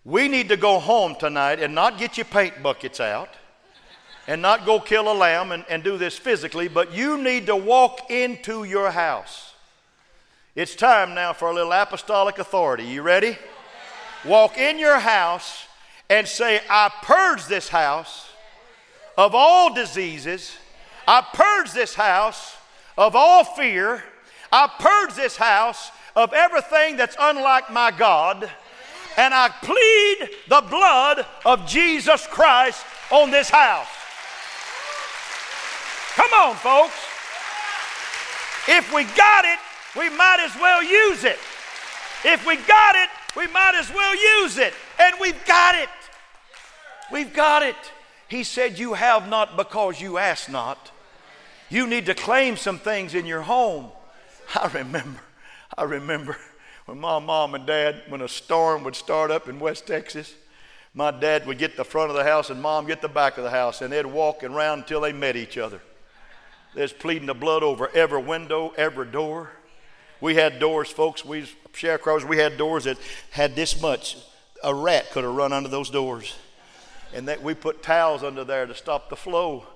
we 0.08 0.30
need 0.30 0.48
to 0.48 0.56
go 0.56 0.80
home 0.80 1.16
tonight 1.20 1.60
and 1.60 1.76
not 1.76 1.98
get 1.98 2.16
your 2.16 2.24
paint 2.24 2.64
buckets 2.64 3.02
out 3.02 3.28
and 4.26 4.42
not 4.42 4.66
go 4.66 4.80
kill 4.80 5.12
a 5.12 5.14
lamb 5.14 5.52
and, 5.52 5.66
and 5.70 5.84
do 5.84 5.98
this 5.98 6.18
physically, 6.18 6.70
but 6.70 6.94
you 6.94 7.22
need 7.22 7.46
to 7.48 7.56
walk 7.58 8.10
into 8.10 8.64
your 8.64 8.90
house. 8.90 9.54
It's 10.56 10.76
time 10.76 11.14
now 11.14 11.34
for 11.34 11.50
a 11.50 11.54
little 11.54 11.74
apostolic 11.74 12.40
authority. 12.40 12.86
You 12.86 13.02
ready? 13.02 13.38
Walk 14.24 14.58
in 14.58 14.80
your 14.80 14.98
house 14.98 15.66
and 16.10 16.26
say, 16.26 16.62
I 16.70 16.90
purge 17.02 17.46
this 17.48 17.68
house 17.68 18.30
of 19.18 19.36
all 19.36 19.74
diseases. 19.74 20.56
I 21.06 21.22
purge 21.34 21.74
this 21.74 21.96
house 21.96 22.56
of 22.98 23.14
all 23.14 23.44
fear. 23.44 24.06
I 24.54 24.72
purge 24.80 25.16
this 25.16 25.36
house 25.36 25.92
of 26.16 26.32
everything 26.32 26.96
that's 26.96 27.18
unlike 27.20 27.70
my 27.70 27.92
God 27.92 28.50
and 29.18 29.34
I 29.34 29.50
plead 29.50 30.30
the 30.48 30.62
blood 30.70 31.26
of 31.44 31.68
Jesus 31.68 32.26
Christ 32.28 32.86
on 33.12 33.32
this 33.32 33.50
house. 33.50 33.88
Come 36.16 36.32
on, 36.34 36.56
folks. 36.56 36.96
If 38.68 38.94
we 38.94 39.06
got 39.16 39.46
it, 39.46 39.60
we 39.98 40.10
might 40.10 40.40
as 40.40 40.56
well 40.62 40.84
use 40.84 41.24
it. 41.24 41.40
If 42.24 42.46
we 42.46 42.58
got 42.58 42.96
it, 42.96 43.10
we 43.36 43.48
might 43.48 43.76
as 43.76 43.92
well 43.92 44.44
use 44.44 44.58
it. 44.58 44.74
And 45.00 45.16
we've 45.20 45.46
got 45.46 45.76
it. 45.76 45.90
We've 47.12 47.34
got 47.34 47.64
it. 47.64 47.76
He 48.28 48.44
said, 48.44 48.78
You 48.78 48.94
have 48.94 49.30
not 49.30 49.58
because 49.58 50.02
you 50.02 50.18
ask 50.18 50.50
not. 50.50 50.92
You 51.70 51.88
need 51.88 52.06
to 52.06 52.14
claim 52.14 52.56
some 52.56 52.80
things 52.80 53.16
in 53.16 53.26
your 53.26 53.42
home. 53.42 53.92
I 54.56 54.68
remember, 54.68 55.20
I 55.78 55.84
remember 55.84 56.38
when 56.88 57.00
my 57.01 57.20
mom 57.20 57.53
and 57.53 57.65
dad, 57.65 58.03
when 58.08 58.22
a 58.22 58.29
storm 58.29 58.86
would 58.86 58.96
start 58.96 59.29
up 59.29 59.50
in 59.50 59.60
West 59.60 59.86
Texas, 59.86 60.34
my 60.94 61.12
dad 61.12 61.46
would 61.46 61.58
get 61.58 61.75
the 61.75 61.84
front 61.84 62.10
of 62.10 62.15
the 62.15 62.24
house 62.24 62.50
and 62.50 62.62
mom 62.62 62.88
get 62.88 63.01
the 63.01 63.10
back 63.10 63.38
of 63.38 63.44
the 63.44 63.50
house, 63.50 63.82
and 63.82 63.91
they'd 63.91 64.06
walk 64.06 64.41
around 64.41 64.79
until 64.79 65.01
they 65.01 65.12
met 65.12 65.36
each 65.36 65.58
other. 65.58 65.82
They're 66.74 66.88
pleading 66.88 67.27
the 67.27 67.34
blood 67.34 67.62
over 67.62 67.89
every 67.94 68.22
window, 68.22 68.74
every 68.77 69.06
door. 69.06 69.51
We 70.22 70.36
had 70.36 70.60
doors, 70.60 70.89
folks. 70.89 71.25
We 71.25 71.41
sharecroppers. 71.74 72.24
We 72.24 72.38
had 72.38 72.58
doors 72.58 72.86
that 72.86 72.98
had 73.32 73.53
this 73.53 73.82
much. 73.82 74.17
A 74.63 74.74
rat 74.74 75.12
could 75.12 75.25
have 75.25 75.36
run 75.36 75.51
under 75.51 75.70
those 75.70 75.89
doors, 75.89 76.36
and 77.13 77.27
that 77.27 77.44
we 77.44 77.53
put 77.53 77.84
towels 77.84 78.24
under 78.24 78.46
there 78.46 78.65
to 78.65 78.74
stop 78.74 79.10
the 79.10 79.15
flow. 79.17 79.67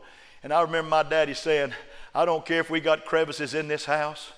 And 0.44 0.54
I 0.54 0.62
remember 0.62 0.90
my 0.90 1.04
daddy 1.04 1.34
saying, 1.34 1.74
"I 2.16 2.24
don't 2.24 2.46
care 2.46 2.62
if 2.62 2.70
we 2.70 2.80
got 2.80 3.06
crevices 3.06 3.54
in 3.54 3.68
this 3.68 3.86
house. 3.86 4.32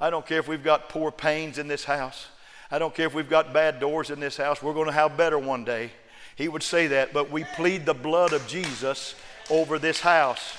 I 0.00 0.10
don't 0.10 0.26
care 0.26 0.38
if 0.38 0.48
we've 0.48 0.64
got 0.64 0.88
poor 0.88 1.10
panes 1.10 1.58
in 1.58 1.68
this 1.68 1.84
house. 1.84 2.26
I 2.70 2.78
don't 2.78 2.94
care 2.94 3.06
if 3.06 3.14
we've 3.14 3.30
got 3.30 3.52
bad 3.52 3.80
doors 3.80 4.10
in 4.10 4.20
this 4.20 4.36
house. 4.36 4.62
We're 4.62 4.74
going 4.74 4.86
to 4.86 4.92
have 4.92 5.16
better 5.16 5.38
one 5.38 5.64
day." 5.64 5.90
He 6.36 6.48
would 6.48 6.62
say 6.62 6.88
that, 6.88 7.12
but 7.12 7.30
we 7.30 7.44
plead 7.44 7.86
the 7.86 7.94
blood 7.94 8.32
of 8.32 8.46
Jesus 8.48 9.14
over 9.50 9.78
this 9.78 10.00
house. 10.00 10.56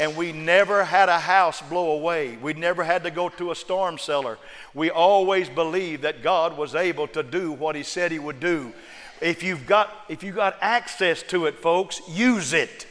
And 0.00 0.16
we 0.16 0.32
never 0.32 0.84
had 0.84 1.08
a 1.08 1.18
house 1.18 1.60
blow 1.60 1.90
away. 1.90 2.36
We 2.36 2.54
never 2.54 2.84
had 2.84 3.02
to 3.02 3.10
go 3.10 3.28
to 3.30 3.50
a 3.50 3.54
storm 3.56 3.98
cellar. 3.98 4.38
We 4.72 4.90
always 4.90 5.48
believed 5.48 6.02
that 6.02 6.22
God 6.22 6.56
was 6.56 6.76
able 6.76 7.08
to 7.08 7.22
do 7.22 7.52
what 7.52 7.74
He 7.74 7.82
said 7.82 8.12
He 8.12 8.20
would 8.20 8.38
do. 8.38 8.72
If 9.20 9.42
you've 9.42 9.66
got, 9.66 9.92
if 10.08 10.22
you've 10.22 10.36
got 10.36 10.56
access 10.60 11.22
to 11.24 11.46
it, 11.46 11.58
folks, 11.58 12.00
use 12.08 12.52
it. 12.52 12.86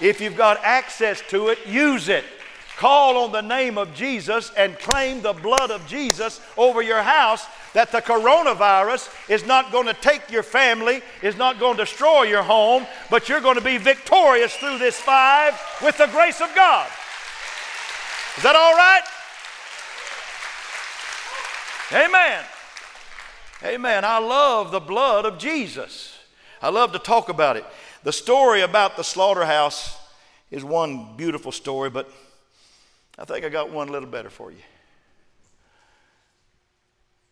If 0.00 0.20
you've 0.20 0.36
got 0.36 0.58
access 0.64 1.22
to 1.28 1.48
it, 1.48 1.58
use 1.66 2.08
it. 2.08 2.24
Call 2.78 3.24
on 3.24 3.32
the 3.32 3.40
name 3.40 3.76
of 3.76 3.92
Jesus 3.92 4.52
and 4.56 4.78
claim 4.78 5.20
the 5.20 5.32
blood 5.32 5.72
of 5.72 5.84
Jesus 5.88 6.40
over 6.56 6.80
your 6.80 7.02
house 7.02 7.44
that 7.72 7.90
the 7.90 8.00
coronavirus 8.00 9.12
is 9.28 9.44
not 9.44 9.72
going 9.72 9.86
to 9.86 9.94
take 9.94 10.30
your 10.30 10.44
family, 10.44 11.02
is 11.20 11.36
not 11.36 11.58
going 11.58 11.76
to 11.76 11.82
destroy 11.82 12.22
your 12.22 12.44
home, 12.44 12.86
but 13.10 13.28
you're 13.28 13.40
going 13.40 13.56
to 13.56 13.60
be 13.60 13.78
victorious 13.78 14.54
through 14.54 14.78
this 14.78 14.96
five 14.96 15.60
with 15.82 15.98
the 15.98 16.06
grace 16.06 16.40
of 16.40 16.54
God. 16.54 16.86
Is 18.36 18.44
that 18.44 18.54
all 18.54 18.74
right? 18.74 19.02
Amen. 22.06 22.44
Amen. 23.64 24.04
I 24.04 24.18
love 24.18 24.70
the 24.70 24.78
blood 24.78 25.24
of 25.24 25.38
Jesus. 25.38 26.16
I 26.62 26.68
love 26.68 26.92
to 26.92 27.00
talk 27.00 27.28
about 27.28 27.56
it. 27.56 27.64
The 28.04 28.12
story 28.12 28.60
about 28.60 28.96
the 28.96 29.02
slaughterhouse 29.02 29.98
is 30.52 30.62
one 30.62 31.16
beautiful 31.16 31.50
story, 31.50 31.90
but 31.90 32.08
I 33.18 33.24
think 33.24 33.44
I 33.44 33.48
got 33.48 33.70
one 33.70 33.88
a 33.88 33.92
little 33.92 34.08
better 34.08 34.30
for 34.30 34.52
you. 34.52 34.58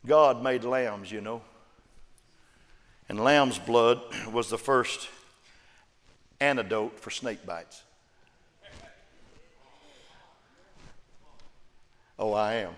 God 0.04 0.42
made 0.42 0.64
lambs, 0.64 1.12
you 1.12 1.20
know. 1.20 1.42
And 3.08 3.22
lamb's 3.22 3.58
blood 3.58 4.00
was 4.32 4.50
the 4.50 4.58
first 4.58 5.08
antidote 6.40 6.98
for 6.98 7.10
snake 7.10 7.46
bites. 7.46 7.82
Oh, 12.18 12.32
I 12.32 12.54
am. 12.54 12.72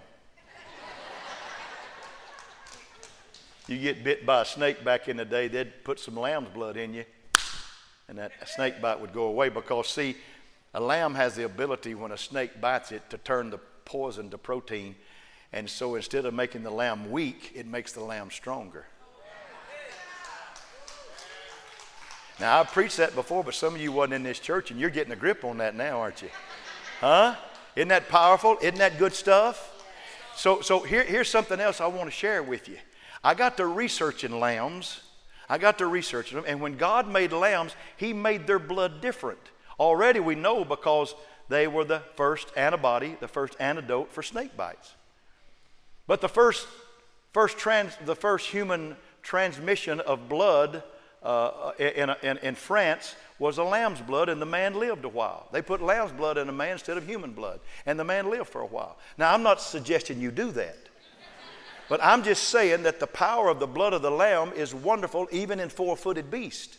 you 3.68 3.78
get 3.78 4.02
bit 4.02 4.26
by 4.26 4.42
a 4.42 4.44
snake 4.44 4.84
back 4.84 5.08
in 5.08 5.16
the 5.16 5.24
day, 5.24 5.48
they'd 5.48 5.84
put 5.84 6.00
some 6.00 6.16
lamb's 6.16 6.48
blood 6.50 6.76
in 6.76 6.92
you, 6.92 7.04
and 8.08 8.18
that 8.18 8.32
snake 8.48 8.80
bite 8.80 9.00
would 9.00 9.12
go 9.12 9.24
away 9.24 9.48
because, 9.48 9.88
see, 9.88 10.16
a 10.74 10.80
lamb 10.80 11.14
has 11.14 11.34
the 11.34 11.44
ability 11.44 11.94
when 11.94 12.12
a 12.12 12.18
snake 12.18 12.60
bites 12.60 12.92
it 12.92 13.08
to 13.10 13.18
turn 13.18 13.50
the 13.50 13.58
poison 13.84 14.30
to 14.30 14.38
protein. 14.38 14.94
And 15.52 15.68
so 15.68 15.94
instead 15.94 16.26
of 16.26 16.34
making 16.34 16.62
the 16.62 16.70
lamb 16.70 17.10
weak, 17.10 17.52
it 17.54 17.66
makes 17.66 17.92
the 17.92 18.04
lamb 18.04 18.30
stronger. 18.30 18.84
Now, 22.40 22.60
I've 22.60 22.70
preached 22.70 22.98
that 22.98 23.14
before, 23.16 23.42
but 23.42 23.54
some 23.54 23.74
of 23.74 23.80
you 23.80 23.90
wasn't 23.90 24.14
in 24.14 24.22
this 24.22 24.38
church, 24.38 24.70
and 24.70 24.78
you're 24.78 24.90
getting 24.90 25.12
a 25.12 25.16
grip 25.16 25.42
on 25.42 25.58
that 25.58 25.74
now, 25.74 25.98
aren't 25.98 26.22
you? 26.22 26.28
Huh? 27.00 27.34
Isn't 27.74 27.88
that 27.88 28.08
powerful? 28.08 28.56
Isn't 28.60 28.78
that 28.78 28.96
good 28.98 29.12
stuff? 29.12 29.74
So, 30.36 30.60
so 30.60 30.80
here, 30.80 31.02
here's 31.02 31.28
something 31.28 31.58
else 31.58 31.80
I 31.80 31.88
want 31.88 32.04
to 32.04 32.12
share 32.12 32.42
with 32.44 32.68
you. 32.68 32.76
I 33.24 33.34
got 33.34 33.56
to 33.56 33.66
researching 33.66 34.38
lambs. 34.38 35.00
I 35.48 35.58
got 35.58 35.78
to 35.78 35.86
researching 35.86 36.36
them, 36.36 36.44
and 36.46 36.60
when 36.60 36.76
God 36.76 37.08
made 37.08 37.32
lambs, 37.32 37.74
He 37.96 38.12
made 38.12 38.46
their 38.46 38.60
blood 38.60 39.00
different. 39.00 39.40
Already 39.78 40.20
we 40.20 40.34
know 40.34 40.64
because 40.64 41.14
they 41.48 41.66
were 41.66 41.84
the 41.84 42.02
first 42.16 42.48
antibody, 42.56 43.16
the 43.20 43.28
first 43.28 43.56
antidote 43.58 44.12
for 44.12 44.22
snake 44.22 44.56
bites. 44.56 44.94
But 46.06 46.20
the 46.20 46.28
first, 46.28 46.66
first 47.32 47.58
trans, 47.58 47.96
the 48.04 48.16
first 48.16 48.48
human 48.48 48.96
transmission 49.22 50.00
of 50.00 50.28
blood 50.28 50.82
uh, 51.22 51.72
in, 51.78 52.10
in, 52.22 52.38
in 52.38 52.54
France 52.54 53.14
was 53.38 53.58
a 53.58 53.64
lamb's 53.64 54.00
blood, 54.00 54.28
and 54.28 54.40
the 54.40 54.46
man 54.46 54.74
lived 54.74 55.04
a 55.04 55.08
while. 55.08 55.48
They 55.52 55.62
put 55.62 55.80
lamb's 55.82 56.12
blood 56.12 56.38
in 56.38 56.48
a 56.48 56.52
man 56.52 56.72
instead 56.72 56.96
of 56.96 57.06
human 57.06 57.32
blood, 57.32 57.60
and 57.86 57.98
the 57.98 58.04
man 58.04 58.30
lived 58.30 58.48
for 58.48 58.60
a 58.60 58.66
while. 58.66 58.96
Now, 59.16 59.32
I'm 59.32 59.42
not 59.42 59.60
suggesting 59.60 60.20
you 60.20 60.30
do 60.30 60.50
that. 60.52 60.76
But 61.88 62.00
I'm 62.02 62.22
just 62.22 62.44
saying 62.44 62.82
that 62.82 63.00
the 63.00 63.06
power 63.06 63.48
of 63.48 63.60
the 63.60 63.66
blood 63.66 63.94
of 63.94 64.02
the 64.02 64.10
lamb 64.10 64.52
is 64.54 64.74
wonderful 64.74 65.26
even 65.30 65.58
in 65.58 65.70
four 65.70 65.96
footed 65.96 66.30
beasts. 66.30 66.76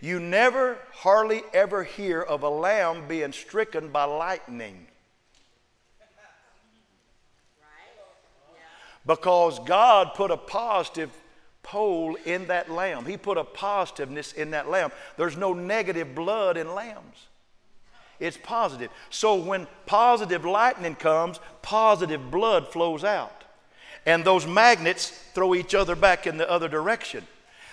You 0.00 0.18
never, 0.18 0.78
hardly 0.92 1.42
ever 1.52 1.84
hear 1.84 2.22
of 2.22 2.42
a 2.42 2.48
lamb 2.48 3.06
being 3.06 3.32
stricken 3.32 3.88
by 3.88 4.04
lightning. 4.04 4.86
Because 9.06 9.58
God 9.60 10.12
put 10.14 10.30
a 10.30 10.36
positive 10.36 11.10
pole 11.62 12.16
in 12.24 12.46
that 12.46 12.70
lamb. 12.70 13.04
He 13.04 13.16
put 13.16 13.38
a 13.38 13.44
positiveness 13.44 14.32
in 14.32 14.50
that 14.52 14.68
lamb. 14.68 14.90
There's 15.16 15.36
no 15.36 15.52
negative 15.52 16.14
blood 16.14 16.56
in 16.56 16.74
lambs. 16.74 17.26
It's 18.18 18.36
positive. 18.36 18.90
So 19.08 19.36
when 19.36 19.66
positive 19.86 20.44
lightning 20.44 20.94
comes, 20.94 21.40
positive 21.62 22.30
blood 22.30 22.68
flows 22.68 23.04
out. 23.04 23.44
And 24.06 24.24
those 24.24 24.46
magnets 24.46 25.10
throw 25.34 25.54
each 25.54 25.74
other 25.74 25.96
back 25.96 26.26
in 26.26 26.36
the 26.36 26.50
other 26.50 26.68
direction. 26.68 27.26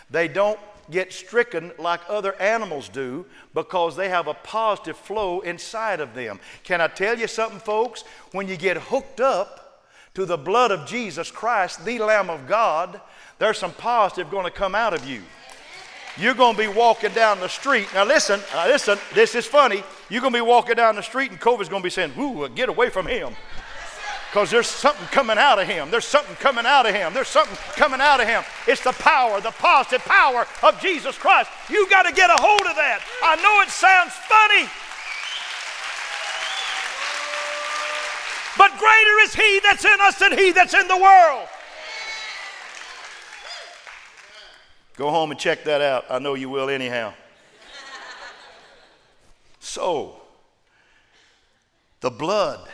They 0.10 0.28
don't 0.28 0.60
get 0.90 1.12
stricken 1.14 1.72
like 1.78 2.02
other 2.08 2.40
animals 2.42 2.90
do 2.90 3.26
because 3.54 3.96
they 3.96 4.10
have 4.10 4.28
a 4.28 4.34
positive 4.34 4.98
flow 4.98 5.42
inside 5.42 6.00
of 6.00 6.14
them. 6.14 6.40
Can 6.64 6.82
I 6.82 6.88
tell 6.88 7.18
you 7.18 7.28
something, 7.28 7.60
folks? 7.60 8.04
When 8.32 8.48
you 8.48 8.58
get 8.58 8.78
hooked 8.78 9.20
up 9.20 9.84
to 10.14 10.26
the 10.26 10.38
blood 10.38 10.72
of 10.72 10.88
Jesus 10.88 11.30
Christ, 11.32 11.86
the 11.86 12.00
Lamb 12.00 12.30
of 12.30 12.48
God, 12.48 13.00
there's 13.40 13.58
some 13.58 13.74
positive 13.74 14.32
going 14.32 14.46
to 14.46 14.52
come 14.52 14.76
out 14.76 14.94
of 14.94 15.08
you. 15.08 15.22
You're 16.20 16.34
going 16.34 16.56
to 16.56 16.62
be 16.62 16.68
walking 16.68 17.12
down 17.12 17.40
the 17.40 17.48
street. 17.48 17.88
Now, 17.94 18.04
listen, 18.04 18.40
now 18.52 18.68
listen, 18.68 18.98
this 19.14 19.36
is 19.36 19.46
funny. 19.46 19.84
You're 20.10 20.22
going 20.22 20.34
to 20.34 20.40
be 20.40 20.42
walking 20.42 20.76
down 20.76 20.96
the 20.96 21.04
street, 21.04 21.30
and 21.30 21.40
COVID's 21.40 21.70
going 21.70 21.82
to 21.82 21.86
be 21.86 21.92
saying, 21.92 22.14
Ooh, 22.18 22.50
get 22.50 22.70
away 22.70 22.90
from 22.90 23.06
him 23.06 23.36
because 24.38 24.52
there's 24.52 24.68
something 24.68 25.08
coming 25.08 25.40
out 25.40 25.58
of 25.58 25.68
him. 25.68 25.90
There's 25.90 26.06
something 26.06 26.36
coming 26.36 26.68
out 26.68 26.86
of 26.86 26.94
him. 26.94 27.12
There's 27.12 27.28
something 27.28 27.58
coming 27.74 28.00
out 28.00 28.22
of 28.22 28.28
him. 28.28 28.44
It's 28.68 28.84
the 28.84 28.92
power, 28.92 29.42
the 29.42 29.50
positive 29.50 30.06
power 30.06 30.46
of 30.62 30.80
Jesus 30.80 31.18
Christ. 31.18 31.50
You 31.72 31.90
got 31.90 32.04
to 32.04 32.14
get 32.14 32.30
a 32.30 32.40
hold 32.40 32.62
of 32.62 32.76
that. 32.76 33.02
I 33.24 33.36
know 33.38 33.62
it 33.64 33.70
sounds 33.70 34.14
funny. 34.30 34.70
But 38.60 38.78
greater 38.78 39.20
is 39.22 39.34
he 39.34 39.60
that's 39.64 39.84
in 39.84 40.00
us 40.02 40.20
than 40.20 40.38
he 40.38 40.52
that's 40.52 40.76
in 40.76 40.88
the 40.88 40.98
world. 40.98 41.48
Go 44.98 45.10
home 45.10 45.32
and 45.32 45.40
check 45.40 45.64
that 45.64 45.82
out. 45.82 46.06
I 46.12 46.20
know 46.20 46.36
you 46.36 46.50
will 46.52 46.70
anyhow. 46.70 47.16
So, 49.60 50.22
the 52.02 52.12
blood 52.12 52.70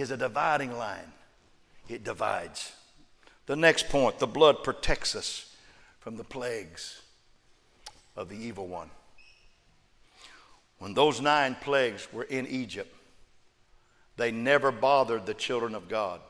is 0.00 0.10
a 0.10 0.16
dividing 0.16 0.76
line, 0.76 1.12
it 1.88 2.04
divides. 2.04 2.72
The 3.46 3.56
next 3.56 3.88
point 3.88 4.18
the 4.18 4.26
blood 4.26 4.62
protects 4.62 5.14
us 5.14 5.54
from 6.00 6.16
the 6.16 6.24
plagues 6.24 7.02
of 8.16 8.28
the 8.28 8.36
evil 8.36 8.66
one. 8.66 8.90
When 10.78 10.94
those 10.94 11.20
nine 11.20 11.56
plagues 11.60 12.08
were 12.12 12.24
in 12.24 12.46
Egypt, 12.46 12.94
they 14.16 14.30
never 14.30 14.70
bothered 14.70 15.26
the 15.26 15.34
children 15.34 15.74
of 15.74 15.88
God. 15.88 16.20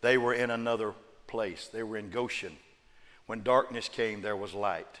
They 0.00 0.18
were 0.18 0.34
in 0.34 0.50
another 0.50 0.94
place, 1.26 1.68
they 1.72 1.82
were 1.82 1.96
in 1.96 2.10
Goshen. 2.10 2.56
When 3.26 3.42
darkness 3.42 3.88
came, 3.88 4.22
there 4.22 4.36
was 4.36 4.54
light. 4.54 5.00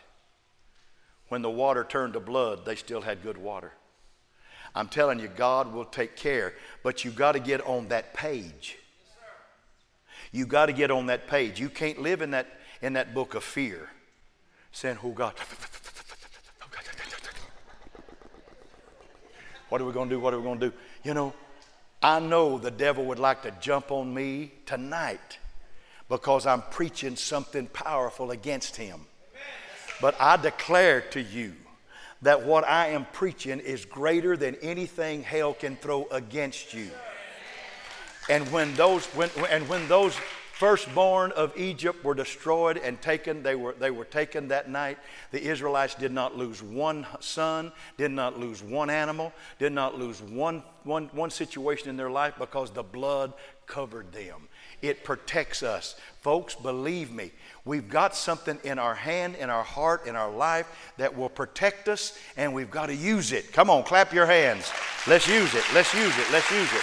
When 1.28 1.42
the 1.42 1.50
water 1.50 1.84
turned 1.84 2.14
to 2.14 2.20
blood, 2.20 2.64
they 2.64 2.74
still 2.74 3.02
had 3.02 3.22
good 3.22 3.38
water. 3.38 3.72
I'm 4.76 4.88
telling 4.88 5.18
you, 5.18 5.28
God 5.28 5.72
will 5.72 5.86
take 5.86 6.16
care, 6.16 6.52
but 6.82 7.02
you've 7.02 7.16
got 7.16 7.32
to 7.32 7.40
get 7.40 7.66
on 7.66 7.88
that 7.88 8.12
page. 8.12 8.76
You've 10.32 10.48
got 10.48 10.66
to 10.66 10.74
get 10.74 10.90
on 10.90 11.06
that 11.06 11.26
page. 11.26 11.58
You 11.58 11.70
can't 11.70 12.02
live 12.02 12.20
in 12.20 12.32
that, 12.32 12.46
in 12.82 12.92
that 12.92 13.14
book 13.14 13.34
of 13.34 13.42
fear, 13.42 13.88
saying, 14.72 14.98
Oh 15.02 15.12
God. 15.12 15.32
What 19.70 19.80
are 19.80 19.84
we 19.86 19.92
going 19.92 20.10
to 20.10 20.14
do? 20.14 20.20
What 20.20 20.34
are 20.34 20.38
we 20.38 20.44
going 20.44 20.60
to 20.60 20.70
do? 20.70 20.76
You 21.02 21.14
know, 21.14 21.32
I 22.02 22.20
know 22.20 22.58
the 22.58 22.70
devil 22.70 23.04
would 23.06 23.18
like 23.18 23.42
to 23.42 23.52
jump 23.60 23.90
on 23.90 24.12
me 24.12 24.52
tonight 24.66 25.38
because 26.08 26.46
I'm 26.46 26.62
preaching 26.62 27.16
something 27.16 27.66
powerful 27.68 28.30
against 28.30 28.76
him. 28.76 29.06
But 30.02 30.14
I 30.20 30.36
declare 30.36 31.00
to 31.00 31.20
you 31.22 31.54
that 32.26 32.44
what 32.44 32.66
I 32.66 32.88
am 32.88 33.06
preaching 33.12 33.60
is 33.60 33.84
greater 33.84 34.36
than 34.36 34.56
anything 34.56 35.22
hell 35.22 35.54
can 35.54 35.76
throw 35.76 36.08
against 36.10 36.74
you. 36.74 36.90
And 38.28 38.50
when 38.50 38.74
those, 38.74 39.06
when, 39.06 39.30
and 39.48 39.68
when 39.68 39.86
those 39.86 40.18
firstborn 40.52 41.30
of 41.30 41.56
Egypt 41.56 42.02
were 42.02 42.16
destroyed 42.16 42.78
and 42.78 43.00
taken, 43.00 43.44
they 43.44 43.54
were, 43.54 43.74
they 43.74 43.92
were 43.92 44.04
taken 44.04 44.48
that 44.48 44.68
night, 44.68 44.98
the 45.30 45.40
Israelites 45.40 45.94
did 45.94 46.10
not 46.10 46.36
lose 46.36 46.60
one 46.64 47.06
son, 47.20 47.70
did 47.96 48.10
not 48.10 48.40
lose 48.40 48.60
one 48.60 48.90
animal, 48.90 49.32
did 49.60 49.72
not 49.72 49.96
lose 49.96 50.20
one, 50.20 50.64
one, 50.82 51.08
one 51.12 51.30
situation 51.30 51.90
in 51.90 51.96
their 51.96 52.10
life 52.10 52.34
because 52.40 52.72
the 52.72 52.82
blood 52.82 53.34
covered 53.68 54.10
them. 54.10 54.48
It 54.82 55.04
protects 55.04 55.62
us. 55.62 55.96
Folks, 56.20 56.54
believe 56.54 57.12
me, 57.12 57.30
we've 57.64 57.88
got 57.88 58.14
something 58.14 58.58
in 58.64 58.78
our 58.78 58.94
hand, 58.94 59.36
in 59.36 59.50
our 59.50 59.62
heart, 59.62 60.06
in 60.06 60.16
our 60.16 60.30
life 60.30 60.66
that 60.96 61.16
will 61.16 61.28
protect 61.28 61.88
us, 61.88 62.18
and 62.36 62.52
we've 62.52 62.70
got 62.70 62.86
to 62.86 62.94
use 62.94 63.32
it. 63.32 63.52
Come 63.52 63.70
on, 63.70 63.84
clap 63.84 64.12
your 64.12 64.26
hands. 64.26 64.70
Let's 65.06 65.28
use 65.28 65.54
it. 65.54 65.64
Let's 65.72 65.94
use 65.94 66.16
it. 66.18 66.26
Let's 66.32 66.50
use 66.50 66.72
it. 66.72 66.82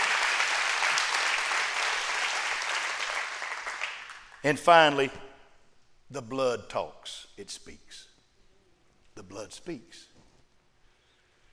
And 4.46 4.60
finally, 4.60 5.10
the 6.12 6.22
blood 6.22 6.70
talks, 6.70 7.28
it 7.38 7.50
speaks. 7.50 8.08
The 9.16 9.24
blood 9.24 9.54
speaks. 9.54 10.08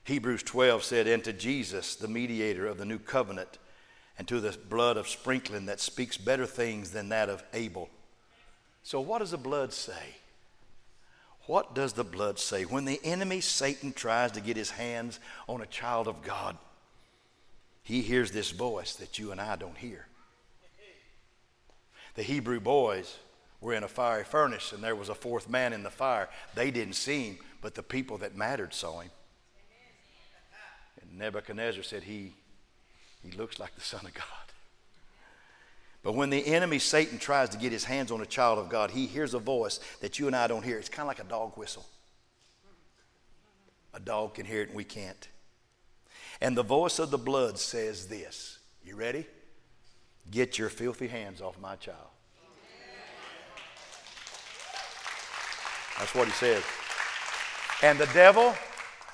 Hebrews 0.03 0.43
12 0.43 0.83
said, 0.83 1.07
And 1.07 1.23
to 1.23 1.33
Jesus, 1.33 1.95
the 1.95 2.07
mediator 2.07 2.67
of 2.67 2.77
the 2.77 2.85
new 2.85 2.99
covenant, 2.99 3.59
and 4.21 4.27
to 4.27 4.39
the 4.39 4.55
blood 4.69 4.97
of 4.97 5.07
sprinkling 5.07 5.65
that 5.65 5.79
speaks 5.79 6.15
better 6.15 6.45
things 6.45 6.91
than 6.91 7.09
that 7.09 7.27
of 7.27 7.43
Abel. 7.53 7.89
So, 8.83 9.01
what 9.01 9.17
does 9.17 9.31
the 9.31 9.37
blood 9.39 9.73
say? 9.73 10.13
What 11.47 11.73
does 11.73 11.93
the 11.93 12.03
blood 12.03 12.37
say? 12.37 12.61
When 12.65 12.85
the 12.85 13.01
enemy, 13.03 13.41
Satan, 13.41 13.93
tries 13.93 14.33
to 14.33 14.39
get 14.39 14.57
his 14.57 14.69
hands 14.69 15.19
on 15.49 15.61
a 15.61 15.65
child 15.65 16.07
of 16.07 16.21
God, 16.21 16.55
he 17.81 18.03
hears 18.03 18.29
this 18.29 18.51
voice 18.51 18.93
that 18.97 19.17
you 19.17 19.31
and 19.31 19.41
I 19.41 19.55
don't 19.55 19.75
hear. 19.75 20.05
The 22.13 22.21
Hebrew 22.21 22.59
boys 22.59 23.17
were 23.59 23.73
in 23.73 23.81
a 23.81 23.87
fiery 23.87 24.23
furnace, 24.23 24.71
and 24.71 24.83
there 24.83 24.95
was 24.95 25.09
a 25.09 25.15
fourth 25.15 25.49
man 25.49 25.73
in 25.73 25.81
the 25.81 25.89
fire. 25.89 26.29
They 26.53 26.69
didn't 26.69 26.93
see 26.93 27.29
him, 27.29 27.37
but 27.59 27.73
the 27.73 27.81
people 27.81 28.19
that 28.19 28.37
mattered 28.37 28.75
saw 28.75 28.99
him. 28.99 29.09
And 31.01 31.17
Nebuchadnezzar 31.17 31.81
said, 31.81 32.03
He, 32.03 32.35
he 33.23 33.31
looks 33.31 33.59
like 33.59 33.75
the 33.75 33.81
Son 33.81 34.05
of 34.05 34.13
God. 34.13 34.25
But 36.03 36.15
when 36.15 36.31
the 36.31 36.45
enemy, 36.47 36.79
Satan, 36.79 37.19
tries 37.19 37.49
to 37.49 37.57
get 37.57 37.71
his 37.71 37.83
hands 37.83 38.11
on 38.11 38.21
a 38.21 38.25
child 38.25 38.57
of 38.57 38.69
God, 38.69 38.91
he 38.91 39.05
hears 39.05 39.33
a 39.33 39.39
voice 39.39 39.79
that 40.01 40.17
you 40.17 40.27
and 40.27 40.35
I 40.35 40.47
don't 40.47 40.63
hear. 40.63 40.79
It's 40.79 40.89
kind 40.89 41.01
of 41.03 41.07
like 41.07 41.19
a 41.19 41.29
dog 41.29 41.57
whistle. 41.57 41.85
A 43.93 43.99
dog 43.99 44.35
can 44.35 44.45
hear 44.45 44.61
it 44.61 44.69
and 44.69 44.77
we 44.77 44.83
can't. 44.83 45.27
And 46.39 46.57
the 46.57 46.63
voice 46.63 46.97
of 46.97 47.11
the 47.11 47.19
blood 47.19 47.59
says 47.59 48.07
this. 48.07 48.57
You 48.83 48.95
ready? 48.95 49.27
Get 50.31 50.57
your 50.57 50.69
filthy 50.69 51.07
hands 51.07 51.41
off 51.41 51.59
my 51.59 51.75
child. 51.75 51.97
That's 55.99 56.15
what 56.15 56.25
he 56.25 56.33
says. 56.33 56.63
And 57.83 57.99
the 57.99 58.07
devil 58.07 58.55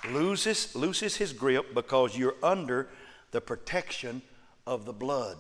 loses, 0.10 0.74
loses 0.74 1.18
his 1.18 1.34
grip 1.34 1.74
because 1.74 2.18
you're 2.18 2.36
under 2.42 2.88
the 3.32 3.42
protection 3.42 4.22
of 4.66 4.86
the 4.86 4.94
blood. 4.94 5.38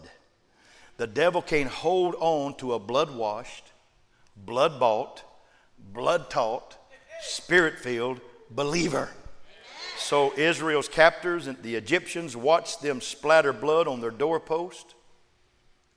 The 0.97 1.08
devil 1.08 1.41
can't 1.41 1.69
hold 1.69 2.15
on 2.19 2.56
to 2.56 2.73
a 2.73 2.80
blood 2.80 3.15
washed, 3.15 3.71
blood 4.36 4.80
bought, 4.80 5.23
blood 5.93 6.30
taught, 6.30 6.78
spirit 7.21 7.80
filled 7.80 8.19
believer. 8.50 9.10
So 9.97 10.34
Israel's 10.38 10.88
captors 10.88 11.47
and 11.47 11.62
the 11.63 11.76
Egyptians 11.76 12.36
watched 12.36 12.82
them 12.82 13.02
splatter 13.02 13.54
blood 13.54 13.88
on 13.88 14.00
their 14.00 14.12
doorpost. 14.12 14.95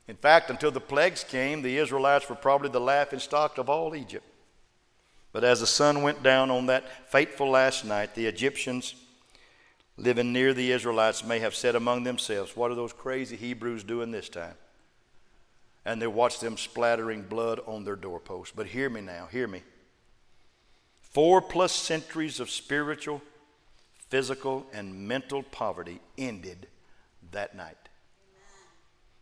In 0.09 0.17
fact, 0.17 0.51
until 0.51 0.71
the 0.71 0.81
plagues 0.81 1.23
came, 1.23 1.63
the 1.63 1.79
Israelites 1.79 2.29
were 2.29 2.35
probably 2.35 2.71
the 2.71 2.81
laughing 2.81 3.21
stock 3.21 3.59
of 3.59 3.69
all 3.69 3.95
Egypt. 3.95 4.25
But 5.33 5.45
as 5.45 5.61
the 5.61 5.67
sun 5.67 6.03
went 6.03 6.23
down 6.23 6.51
on 6.51 6.67
that 6.67 7.11
fateful 7.11 7.51
last 7.51 7.85
night, 7.85 8.15
the 8.15 8.27
Egyptians 8.27 8.95
living 10.01 10.33
near 10.33 10.55
the 10.55 10.73
Israelites 10.73 11.25
may 11.25 11.41
have 11.41 11.55
said 11.55 11.77
among 11.77 12.05
themselves, 12.05 12.57
What 12.57 12.71
are 12.71 12.75
those 12.75 12.93
crazy 12.93 13.37
Hebrews 13.37 13.85
doing 13.85 14.11
this 14.11 14.29
time? 14.29 14.55
And 15.85 16.01
they 16.01 16.07
watched 16.07 16.41
them 16.41 16.57
splattering 16.57 17.23
blood 17.23 17.61
on 17.67 17.85
their 17.85 17.97
doorposts. 17.97 18.53
But 18.55 18.67
hear 18.67 18.89
me 18.89 19.01
now, 19.01 19.29
hear 19.31 19.47
me. 19.47 19.63
Four 21.01 21.43
plus 21.43 21.73
centuries 21.73 22.41
of 22.41 22.51
spiritual, 22.51 23.21
physical, 24.09 24.67
and 24.73 25.09
mental 25.09 25.43
poverty 25.43 26.01
ended 26.17 26.67
that 27.33 27.55
night. 27.55 27.77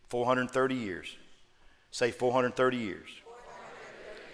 430 0.09 0.75
years. 0.75 1.15
Say 1.91 2.11
430 2.11 2.77
years. 2.77 3.09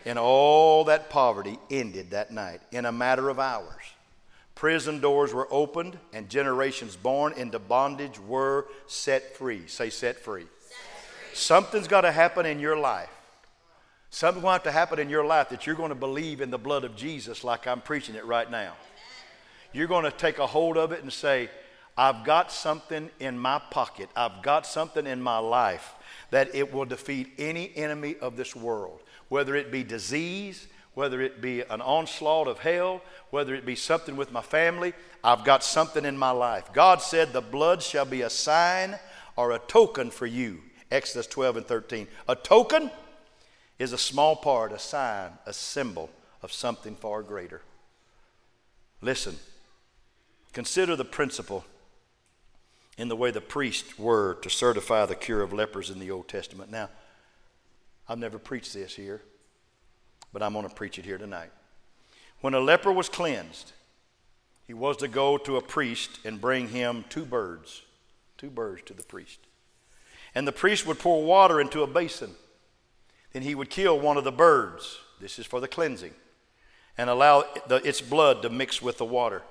And 0.06 0.20
all 0.20 0.84
that 0.86 1.10
poverty 1.10 1.58
ended 1.72 2.12
that 2.12 2.32
night 2.32 2.62
in 2.72 2.86
a 2.86 2.92
matter 2.92 3.30
of 3.30 3.40
hours. 3.40 3.95
Prison 4.56 5.02
doors 5.02 5.34
were 5.34 5.48
opened 5.52 6.00
and 6.14 6.30
generations 6.30 6.96
born 6.96 7.34
into 7.34 7.60
bondage 7.60 8.20
were 8.20 8.68
set 8.88 9.36
free. 9.36 9.68
Say, 9.68 9.90
set 9.90 10.18
free. 10.18 10.44
Set 10.44 10.78
free. 10.78 11.36
Something's 11.36 11.90
got 11.90 12.02
to 12.02 12.12
happen 12.12 12.46
in 12.46 12.60
your 12.60 12.78
life. 12.78 13.10
Something 14.10 14.42
will 14.42 14.52
have 14.52 14.64
to 14.64 14.72
happen 14.72 14.98
in 14.98 15.10
your 15.10 15.26
life 15.26 15.50
that 15.50 15.68
you're 15.68 15.76
going 15.76 15.90
to 15.90 15.96
believe 15.96 16.40
in 16.40 16.50
the 16.50 16.58
blood 16.58 16.86
of 16.86 16.96
Jesus 16.96 17.44
like 17.44 17.68
I'm 17.68 17.82
preaching 17.82 18.16
it 18.16 18.26
right 18.26 18.50
now. 18.50 18.58
Amen. 18.58 18.76
You're 19.74 19.88
going 19.88 20.06
to 20.06 20.12
take 20.12 20.40
a 20.40 20.48
hold 20.48 20.78
of 20.78 20.94
it 20.94 21.04
and 21.04 21.12
say, 21.12 21.50
I've 21.98 22.24
got 22.24 22.50
something 22.50 23.10
in 23.20 23.38
my 23.38 23.60
pocket, 23.72 24.10
I've 24.16 24.42
got 24.42 24.66
something 24.66 25.06
in 25.06 25.22
my 25.22 25.38
life 25.38 25.96
that 26.32 26.54
it 26.56 26.74
will 26.74 26.86
defeat 26.86 27.34
any 27.38 27.72
enemy 27.76 28.16
of 28.22 28.38
this 28.38 28.56
world, 28.56 29.02
whether 29.30 29.56
it 29.56 29.72
be 29.72 29.84
disease, 29.84 30.68
whether 30.96 31.22
it 31.22 31.42
be 31.42 31.62
an 31.62 31.82
onslaught 31.82 32.48
of 32.48 32.60
hell, 32.60 33.02
whether 33.30 33.54
it 33.54 33.66
be 33.66 33.76
something 33.76 34.16
with 34.16 34.32
my 34.32 34.42
family. 34.42 34.94
I've 35.24 35.44
got 35.44 35.64
something 35.64 36.06
in 36.06 36.18
my 36.18 36.32
life. 36.32 36.74
God 36.74 37.02
said, 37.02 37.32
The 37.32 37.42
blood 37.42 37.84
shall 37.84 38.06
be 38.06 38.22
a 38.22 38.30
sign 38.30 38.98
or 39.36 39.52
a 39.52 39.60
token 39.60 40.10
for 40.10 40.26
you. 40.26 40.62
Exodus 40.92 41.28
12 41.28 41.58
and 41.58 41.68
13. 41.68 42.08
A 42.28 42.36
token 42.36 42.90
is 43.78 43.92
a 43.92 43.98
small 43.98 44.36
part, 44.36 44.72
a 44.72 44.80
sign, 44.80 45.32
a 45.46 45.54
symbol 45.54 46.10
of 46.42 46.54
something 46.54 46.96
far 46.96 47.22
greater. 47.22 47.62
Listen, 49.02 49.36
consider 50.54 50.96
the 50.96 51.06
principle 51.06 51.66
in 52.98 53.10
the 53.10 53.16
way 53.16 53.32
the 53.32 53.42
priests 53.42 54.00
were 54.00 54.36
to 54.36 54.50
certify 54.50 55.06
the 55.06 55.16
cure 55.16 55.42
of 55.42 55.52
lepers 55.52 55.90
in 55.90 56.00
the 56.00 56.12
Old 56.12 56.30
Testament. 56.30 56.72
Now, 56.72 56.90
I've 58.08 58.20
never 58.20 58.40
preached 58.40 58.74
this 58.74 58.96
here, 58.96 59.22
but 60.36 60.44
I'm 60.44 60.52
going 60.52 60.68
to 60.68 60.76
preach 60.76 61.00
it 61.00 61.06
here 61.06 61.18
tonight. 61.18 61.50
When 62.42 62.54
a 62.54 62.60
leper 62.60 62.92
was 62.92 63.08
cleansed, 63.08 63.72
he 64.68 64.74
was 64.74 64.98
to 64.98 65.08
go 65.08 65.38
to 65.38 65.56
a 65.56 65.62
priest 65.62 66.20
and 66.26 66.42
bring 66.42 66.68
him 66.68 67.06
two 67.08 67.24
birds, 67.24 67.84
two 68.38 68.50
birds 68.50 68.82
to 68.88 68.94
the 68.94 69.04
priest. 69.04 69.40
And 70.36 70.46
the 70.46 70.52
priest 70.52 70.86
would 70.86 71.00
pour 71.00 71.24
water 71.24 71.62
into 71.62 71.84
a 71.84 71.88
basin. 71.88 72.32
Then 73.32 73.44
he 73.44 73.56
would 73.56 73.70
kill 73.70 73.98
one 73.98 74.18
of 74.18 74.26
the 74.26 74.32
birds. 74.34 75.00
This 75.22 75.40
is 75.40 75.46
for 75.46 75.62
the 75.62 75.70
cleansing. 75.70 76.14
And 76.98 77.10
allow 77.10 77.46
the, 77.70 77.78
its 77.88 78.02
blood 78.02 78.42
to 78.42 78.50
mix 78.50 78.82
with 78.82 78.98
the 78.98 79.06
water. 79.06 79.42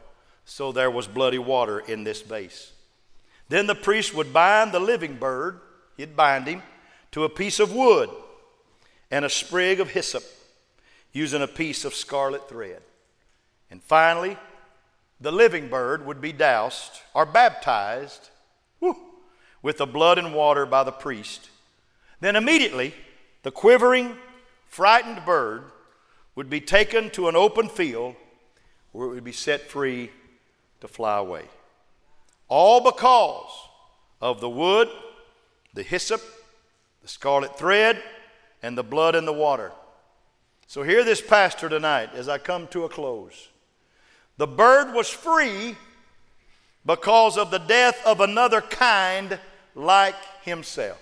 So 0.44 0.70
there 0.70 0.90
was 0.90 1.06
bloody 1.06 1.38
water 1.38 1.78
in 1.78 2.04
this 2.04 2.20
vase. 2.20 2.72
Then 3.48 3.66
the 3.66 3.74
priest 3.74 4.14
would 4.14 4.34
bind 4.34 4.72
the 4.72 4.80
living 4.80 5.14
bird, 5.14 5.60
he'd 5.96 6.14
bind 6.14 6.46
him, 6.46 6.62
to 7.12 7.24
a 7.24 7.30
piece 7.30 7.58
of 7.58 7.72
wood 7.74 8.10
and 9.10 9.24
a 9.24 9.30
sprig 9.30 9.80
of 9.80 9.88
hyssop 9.88 10.24
using 11.14 11.40
a 11.40 11.48
piece 11.48 11.86
of 11.86 11.94
scarlet 11.94 12.46
thread. 12.48 12.82
And 13.70 13.82
finally, 13.82 14.36
the 15.20 15.32
living 15.32 15.68
bird 15.68 16.04
would 16.04 16.20
be 16.20 16.32
doused 16.32 17.00
or 17.14 17.24
baptized 17.24 18.28
whew, 18.80 18.96
with 19.62 19.78
the 19.78 19.86
blood 19.86 20.18
and 20.18 20.34
water 20.34 20.66
by 20.66 20.84
the 20.84 20.92
priest. 20.92 21.48
Then 22.20 22.36
immediately, 22.36 22.94
the 23.42 23.50
quivering, 23.50 24.16
frightened 24.66 25.24
bird 25.24 25.64
would 26.34 26.50
be 26.50 26.60
taken 26.60 27.10
to 27.10 27.28
an 27.28 27.36
open 27.36 27.68
field 27.68 28.16
where 28.92 29.06
it 29.06 29.14
would 29.14 29.24
be 29.24 29.32
set 29.32 29.70
free 29.70 30.10
to 30.80 30.88
fly 30.88 31.18
away. 31.18 31.44
All 32.48 32.80
because 32.80 33.50
of 34.20 34.40
the 34.40 34.50
wood, 34.50 34.88
the 35.74 35.82
hyssop, 35.82 36.20
the 37.02 37.08
scarlet 37.08 37.56
thread, 37.56 38.02
and 38.62 38.76
the 38.76 38.82
blood 38.82 39.14
and 39.14 39.28
the 39.28 39.32
water. 39.32 39.72
So, 40.66 40.82
hear 40.82 41.04
this 41.04 41.20
pastor 41.20 41.68
tonight 41.68 42.10
as 42.14 42.28
I 42.28 42.38
come 42.38 42.66
to 42.68 42.84
a 42.84 42.88
close. 42.88 43.48
The 44.36 44.46
bird 44.46 44.94
was 44.94 45.08
free 45.08 45.76
because 46.84 47.38
of 47.38 47.50
the 47.50 47.58
death 47.58 48.00
of 48.04 48.20
another 48.20 48.60
kind 48.60 49.38
like 49.74 50.16
himself. 50.42 51.00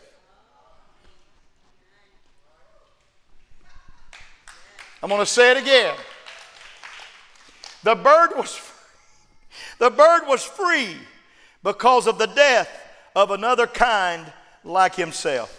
I'm 5.03 5.09
going 5.09 5.21
to 5.21 5.27
say 5.27 5.51
it 5.51 5.57
again. 5.57 5.97
The 7.83 7.97
bird 7.97 8.31
was 8.37 8.61
the 9.79 9.91
bird 9.91 10.29
was 10.29 10.45
free 10.45 10.97
because 11.65 12.07
of 12.07 12.19
the 12.19 12.27
death 12.27 12.71
of 13.17 13.33
another 13.33 13.67
kind 13.67 14.33
like 14.63 14.95
himself. 14.95 15.59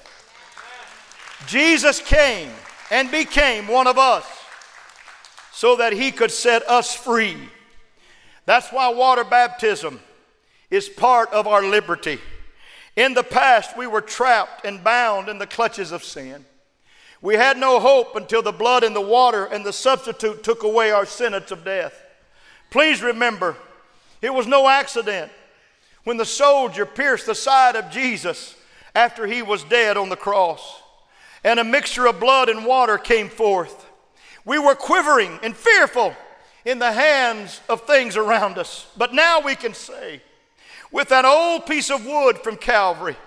Jesus 1.46 2.00
came 2.00 2.50
and 2.94 3.10
became 3.10 3.68
one 3.68 3.88
of 3.88 3.98
us 3.98 4.24
so 5.52 5.78
that 5.78 5.94
he 5.94 6.12
could 6.12 6.30
set 6.30 6.62
us 6.70 6.94
free. 6.94 7.36
That's 8.46 8.70
why 8.70 8.90
water 8.90 9.24
baptism 9.24 10.00
is 10.70 10.90
part 10.90 11.34
of 11.34 11.48
our 11.48 11.64
liberty. 11.66 12.20
In 12.96 13.16
the 13.16 13.24
past, 13.24 13.76
we 13.76 13.88
were 13.88 14.00
trapped 14.00 14.64
and 14.64 14.84
bound 14.84 15.28
in 15.28 15.40
the 15.40 15.48
clutches 15.48 15.92
of 15.92 16.04
sin. 16.04 16.46
We 17.20 17.34
had 17.34 17.58
no 17.58 17.80
hope 17.80 18.16
until 18.16 18.44
the 18.44 18.52
blood 18.52 18.84
and 18.84 18.96
the 18.96 19.02
water 19.02 19.46
and 19.46 19.66
the 19.66 19.74
substitute 19.74 20.44
took 20.44 20.62
away 20.62 20.92
our 20.92 21.08
sentence 21.08 21.50
of 21.50 21.66
death. 21.66 22.00
Please 22.70 23.02
remember, 23.02 23.56
it 24.22 24.32
was 24.32 24.46
no 24.46 24.68
accident 24.68 25.32
when 26.04 26.18
the 26.18 26.26
soldier 26.26 26.86
pierced 26.86 27.26
the 27.26 27.34
side 27.34 27.76
of 27.76 27.90
Jesus 27.90 28.56
after 28.94 29.26
he 29.26 29.42
was 29.42 29.64
dead 29.64 29.98
on 29.98 30.10
the 30.10 30.16
cross, 30.16 30.83
and 31.44 31.60
a 31.60 31.64
mixture 31.64 32.08
of 32.08 32.20
blood 32.20 32.50
and 32.50 32.66
water 32.66 32.98
came 32.98 33.30
forth. 33.30 33.90
We 34.46 34.60
were 34.60 34.76
quivering 34.76 35.40
and 35.44 35.56
fearful 35.56 36.16
in 36.66 36.80
the 36.80 36.92
hands 36.92 37.62
of 37.70 37.82
things 37.82 38.16
around 38.16 38.58
us. 38.58 38.88
But 38.98 39.14
now 39.14 39.42
we 39.42 39.56
can 39.56 39.74
say, 39.74 40.22
with 40.92 41.10
that 41.10 41.26
old 41.26 41.66
piece 41.66 41.90
of 41.90 42.06
wood 42.06 42.40
from 42.40 42.56
Calvary, 42.58 43.18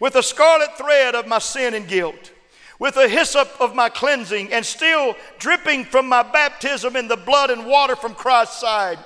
with 0.00 0.14
the 0.14 0.22
scarlet 0.22 0.76
thread 0.78 1.14
of 1.14 1.26
my 1.26 1.38
sin 1.38 1.74
and 1.74 1.88
guilt, 1.88 2.32
with 2.78 2.94
the 2.94 3.08
hyssop 3.08 3.50
of 3.60 3.74
my 3.74 3.88
cleansing, 3.88 4.52
and 4.52 4.64
still 4.64 5.16
dripping 5.38 5.84
from 5.84 6.08
my 6.08 6.22
baptism 6.22 6.94
in 6.94 7.08
the 7.08 7.16
blood 7.16 7.50
and 7.50 7.66
water 7.66 7.96
from 7.96 8.14
Christ's 8.14 8.60
side, 8.60 8.98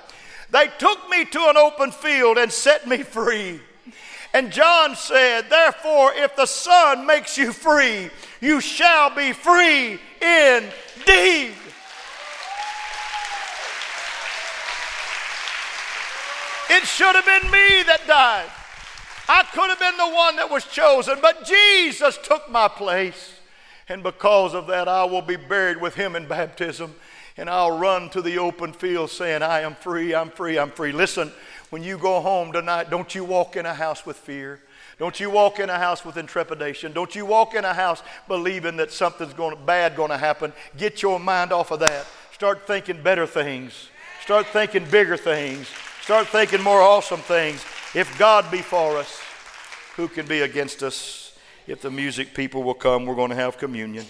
they 0.50 0.68
took 0.78 1.08
me 1.08 1.24
to 1.24 1.48
an 1.48 1.56
open 1.56 1.90
field 1.90 2.36
and 2.36 2.52
set 2.52 2.86
me 2.86 2.98
free. 2.98 3.60
And 4.34 4.50
John 4.50 4.96
said, 4.96 5.50
Therefore, 5.50 6.12
if 6.14 6.34
the 6.36 6.46
Son 6.46 7.06
makes 7.06 7.36
you 7.36 7.52
free, 7.52 8.10
you 8.40 8.60
shall 8.60 9.14
be 9.14 9.32
free 9.32 10.00
indeed. 10.20 11.54
It 16.70 16.86
should 16.86 17.14
have 17.14 17.26
been 17.26 17.50
me 17.50 17.82
that 17.82 18.00
died. 18.06 18.48
I 19.28 19.44
could 19.52 19.68
have 19.68 19.78
been 19.78 19.96
the 19.98 20.14
one 20.14 20.36
that 20.36 20.50
was 20.50 20.64
chosen, 20.64 21.18
but 21.20 21.44
Jesus 21.44 22.18
took 22.22 22.50
my 22.50 22.66
place. 22.66 23.40
And 23.88 24.02
because 24.02 24.54
of 24.54 24.66
that, 24.68 24.88
I 24.88 25.04
will 25.04 25.22
be 25.22 25.36
buried 25.36 25.78
with 25.78 25.94
him 25.94 26.16
in 26.16 26.26
baptism. 26.26 26.94
And 27.36 27.50
I'll 27.50 27.78
run 27.78 28.08
to 28.10 28.22
the 28.22 28.38
open 28.38 28.72
field 28.72 29.10
saying, 29.10 29.42
I 29.42 29.60
am 29.60 29.74
free, 29.74 30.14
I'm 30.14 30.30
free, 30.30 30.58
I'm 30.58 30.70
free. 30.70 30.92
Listen, 30.92 31.30
when 31.72 31.82
you 31.82 31.96
go 31.96 32.20
home 32.20 32.52
tonight, 32.52 32.90
don't 32.90 33.14
you 33.14 33.24
walk 33.24 33.56
in 33.56 33.64
a 33.64 33.72
house 33.72 34.04
with 34.04 34.18
fear. 34.18 34.60
Don't 34.98 35.18
you 35.18 35.30
walk 35.30 35.58
in 35.58 35.70
a 35.70 35.78
house 35.78 36.04
with 36.04 36.18
intrepidation. 36.18 36.92
Don't 36.92 37.14
you 37.14 37.24
walk 37.24 37.54
in 37.54 37.64
a 37.64 37.72
house 37.72 38.02
believing 38.28 38.76
that 38.76 38.92
something's 38.92 39.32
going 39.32 39.56
bad 39.64 39.96
going 39.96 40.10
to 40.10 40.18
happen. 40.18 40.52
Get 40.76 41.00
your 41.00 41.18
mind 41.18 41.50
off 41.50 41.70
of 41.70 41.80
that. 41.80 42.04
Start 42.34 42.66
thinking 42.66 43.02
better 43.02 43.26
things. 43.26 43.88
Start 44.22 44.48
thinking 44.48 44.84
bigger 44.90 45.16
things. 45.16 45.66
Start 46.02 46.26
thinking 46.26 46.60
more 46.60 46.82
awesome 46.82 47.20
things. 47.20 47.64
If 47.94 48.18
God 48.18 48.50
be 48.50 48.60
for 48.60 48.98
us, 48.98 49.22
who 49.96 50.08
can 50.08 50.26
be 50.26 50.42
against 50.42 50.82
us? 50.82 51.38
If 51.66 51.80
the 51.80 51.90
music 51.90 52.34
people 52.34 52.62
will 52.62 52.74
come, 52.74 53.06
we're 53.06 53.14
going 53.14 53.30
to 53.30 53.36
have 53.36 53.56
communion. 53.56 54.04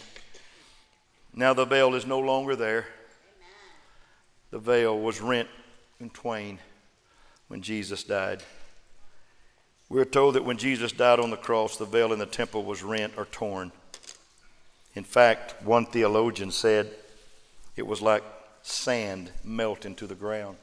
Now 1.33 1.55
the 1.55 1.65
veil 1.65 1.95
is 1.95 2.07
no 2.07 2.19
longer 2.19 2.57
there. 2.57 2.87
The 4.51 4.59
veil 4.59 4.99
was 4.99 5.21
rent 5.21 5.49
in 6.01 6.11
twain 6.11 6.59
when 7.53 7.61
Jesus 7.61 8.03
died. 8.03 8.43
We're 9.91 10.07
told 10.07 10.37
that 10.37 10.45
when 10.47 10.57
Jesus 10.57 10.91
died 10.91 11.21
on 11.21 11.29
the 11.29 11.37
cross, 11.37 11.77
the 11.77 11.85
veil 11.85 12.15
in 12.15 12.19
the 12.19 12.25
temple 12.25 12.65
was 12.65 12.83
rent 12.83 13.13
or 13.19 13.27
torn. 13.27 13.73
In 14.95 15.05
fact, 15.05 15.63
one 15.63 15.85
theologian 15.85 16.51
said 16.51 16.91
it 17.77 17.87
was 17.87 18.01
like 18.01 18.25
sand 18.63 19.33
melting 19.45 19.97
to 19.97 20.07
the 20.07 20.15
ground. 20.15 20.57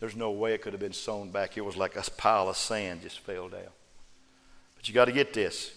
There's 0.00 0.16
no 0.16 0.30
way 0.30 0.54
it 0.54 0.62
could 0.62 0.72
have 0.72 0.80
been 0.80 0.94
sewn 0.94 1.30
back. 1.30 1.58
It 1.58 1.60
was 1.60 1.76
like 1.76 1.94
a 1.94 2.10
pile 2.12 2.48
of 2.48 2.56
sand 2.56 3.02
just 3.02 3.18
fell 3.20 3.50
down. 3.50 3.74
But 4.76 4.88
you 4.88 4.94
got 4.94 5.04
to 5.04 5.12
get 5.12 5.34
this. 5.34 5.72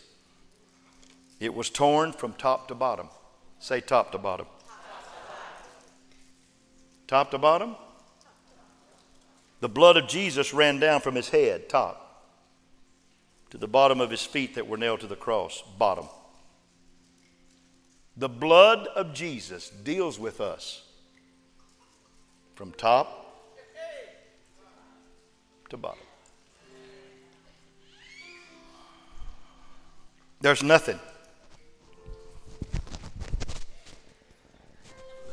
It 1.42 1.54
was 1.54 1.70
torn 1.70 2.14
from 2.14 2.32
top 2.32 2.70
to 2.70 2.74
bottom. 2.74 3.10
Say 3.60 3.82
top 3.82 4.14
to 4.14 4.18
bottom. 4.18 4.46
Top 7.06 7.32
to 7.32 7.38
bottom? 7.38 7.76
The 9.64 9.70
blood 9.70 9.96
of 9.96 10.10
Jesus 10.10 10.54
ran 10.54 10.82
down 10.82 11.00
from 11.00 11.16
his 11.16 11.30
head, 11.30 11.70
top, 11.70 12.36
to 13.50 13.58
the 13.58 13.66
bottom 13.66 14.02
of 14.02 14.10
his 14.10 14.22
feet 14.22 14.56
that 14.56 14.68
were 14.68 14.76
nailed 14.76 15.00
to 15.00 15.08
the 15.08 15.16
cross, 15.16 15.64
bottom. 15.78 16.06
The 18.18 18.28
blood 18.28 18.88
of 18.88 19.14
Jesus 19.14 19.70
deals 19.70 20.20
with 20.20 20.42
us 20.42 20.84
from 22.56 22.74
top 22.74 23.56
to 25.70 25.78
bottom. 25.78 25.98
There's 30.42 30.62
nothing. 30.62 31.00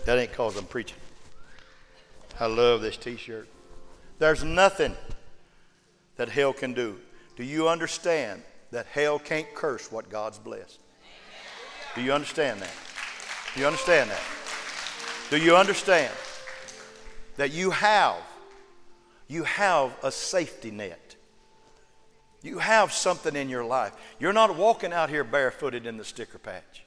That 0.05 0.21
ain't 0.21 0.33
cause 0.33 0.57
I'm 0.57 0.67
preaching. 0.67 0.99
I 2.39 2.47
love 2.47 2.81
this 2.81 2.97
t 2.97 3.17
shirt. 3.17 3.49
There's 4.21 4.45
nothing 4.45 4.97
that 6.17 6.29
hell 6.29 6.53
can 6.53 6.73
do. 6.73 7.01
Do 7.37 7.43
you 7.43 7.69
understand 7.69 8.43
that 8.71 8.87
hell 8.87 9.19
can't 9.19 9.53
curse 9.53 9.91
what 9.91 10.09
God's 10.09 10.39
blessed? 10.39 10.79
Do 11.97 12.03
you 12.03 12.13
understand 12.13 12.61
that? 12.61 12.73
Do 13.55 13.61
you 13.61 13.67
understand 13.67 14.11
that? 14.11 14.23
Do 15.31 15.39
you 15.39 15.57
understand 15.57 16.13
that 17.37 17.51
you 17.51 17.71
have 17.71 18.23
you 19.31 19.45
have 19.45 19.97
a 20.03 20.11
safety 20.11 20.73
net. 20.73 21.15
You 22.43 22.59
have 22.59 22.93
something 22.93 23.37
in 23.37 23.49
your 23.49 23.65
life. 23.65 23.93
You're 24.19 24.33
not 24.33 24.57
walking 24.57 24.93
out 24.93 25.09
here 25.09 25.23
barefooted 25.23 25.87
in 25.87 25.97
the 25.97 26.05
sticker 26.05 26.39
patch. 26.39 26.85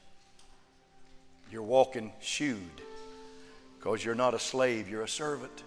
You're 1.50 1.62
walking 1.62 2.12
shoed 2.20 2.82
because 3.78 4.04
you're 4.04 4.14
not 4.14 4.34
a 4.34 4.38
slave, 4.38 4.90
you're 4.90 5.04
a 5.04 5.08
servant. 5.08 5.62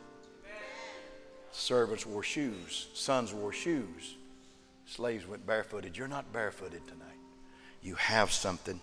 Servants 1.57 2.05
wore 2.05 2.21
shoes, 2.21 2.87
sons 2.93 3.33
wore 3.33 3.51
shoes, 3.51 4.15
slaves 4.85 5.27
went 5.27 5.43
barefooted. 5.47 5.97
You're 5.97 6.07
not 6.07 6.31
barefooted 6.31 6.85
tonight. 6.87 7.17
You 7.81 7.95
have 7.95 8.31
something. 8.31 8.79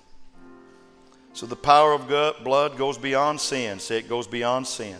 So 1.34 1.46
the 1.46 1.54
power 1.54 1.92
of 1.92 2.08
blood 2.42 2.76
goes 2.76 2.98
beyond 2.98 3.40
sin. 3.40 3.78
Say 3.78 3.98
it 3.98 4.08
goes 4.08 4.26
beyond 4.26 4.66
sin. 4.66 4.96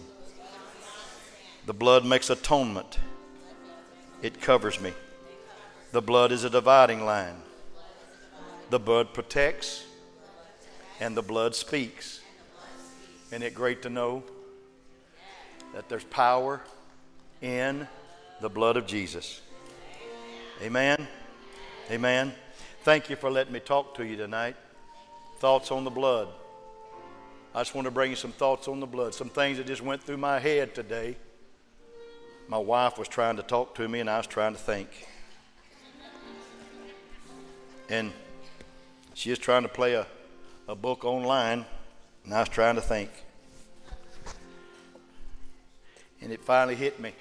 The 1.66 1.74
blood 1.74 2.06
makes 2.06 2.30
atonement, 2.30 3.00
it 4.22 4.40
covers 4.40 4.80
me. 4.80 4.92
The 5.90 6.00
blood 6.00 6.30
is 6.30 6.44
a 6.44 6.50
dividing 6.50 7.04
line. 7.04 7.42
The 8.70 8.78
blood 8.78 9.12
protects, 9.12 9.84
and 11.00 11.16
the 11.16 11.22
blood 11.22 11.56
speaks. 11.56 12.20
Isn't 13.32 13.42
it 13.42 13.52
great 13.52 13.82
to 13.82 13.90
know 13.90 14.22
that 15.74 15.88
there's 15.88 16.04
power 16.04 16.62
in 17.44 17.86
the 18.40 18.48
blood 18.48 18.76
of 18.76 18.86
Jesus? 18.86 19.40
Amen. 20.62 21.06
Amen. 21.90 22.32
Thank 22.82 23.10
you 23.10 23.16
for 23.16 23.30
letting 23.30 23.52
me 23.52 23.60
talk 23.60 23.94
to 23.96 24.06
you 24.06 24.16
tonight. 24.16 24.56
Thoughts 25.38 25.70
on 25.70 25.84
the 25.84 25.90
blood. 25.90 26.28
I 27.54 27.60
just 27.60 27.74
want 27.74 27.84
to 27.84 27.90
bring 27.90 28.10
you 28.10 28.16
some 28.16 28.32
thoughts 28.32 28.66
on 28.66 28.80
the 28.80 28.86
blood, 28.86 29.14
some 29.14 29.28
things 29.28 29.58
that 29.58 29.66
just 29.66 29.82
went 29.82 30.02
through 30.02 30.16
my 30.16 30.38
head 30.38 30.74
today 30.74 31.16
my 32.48 32.58
wife 32.58 32.98
was 32.98 33.08
trying 33.08 33.36
to 33.36 33.42
talk 33.42 33.74
to 33.76 33.88
me 33.88 34.00
and 34.00 34.10
I 34.10 34.18
was 34.18 34.26
trying 34.26 34.52
to 34.52 34.58
think. 34.58 34.88
And 37.88 38.12
she 39.14 39.30
was 39.30 39.38
trying 39.38 39.62
to 39.62 39.68
play 39.68 39.94
a, 39.94 40.06
a 40.68 40.74
book 40.74 41.04
online 41.04 41.64
and 42.24 42.34
I 42.34 42.40
was 42.40 42.48
trying 42.48 42.74
to 42.74 42.80
think. 42.80 43.10
And 46.24 46.32
it 46.32 46.42
finally 46.42 46.74
hit 46.74 46.98
me. 46.98 47.12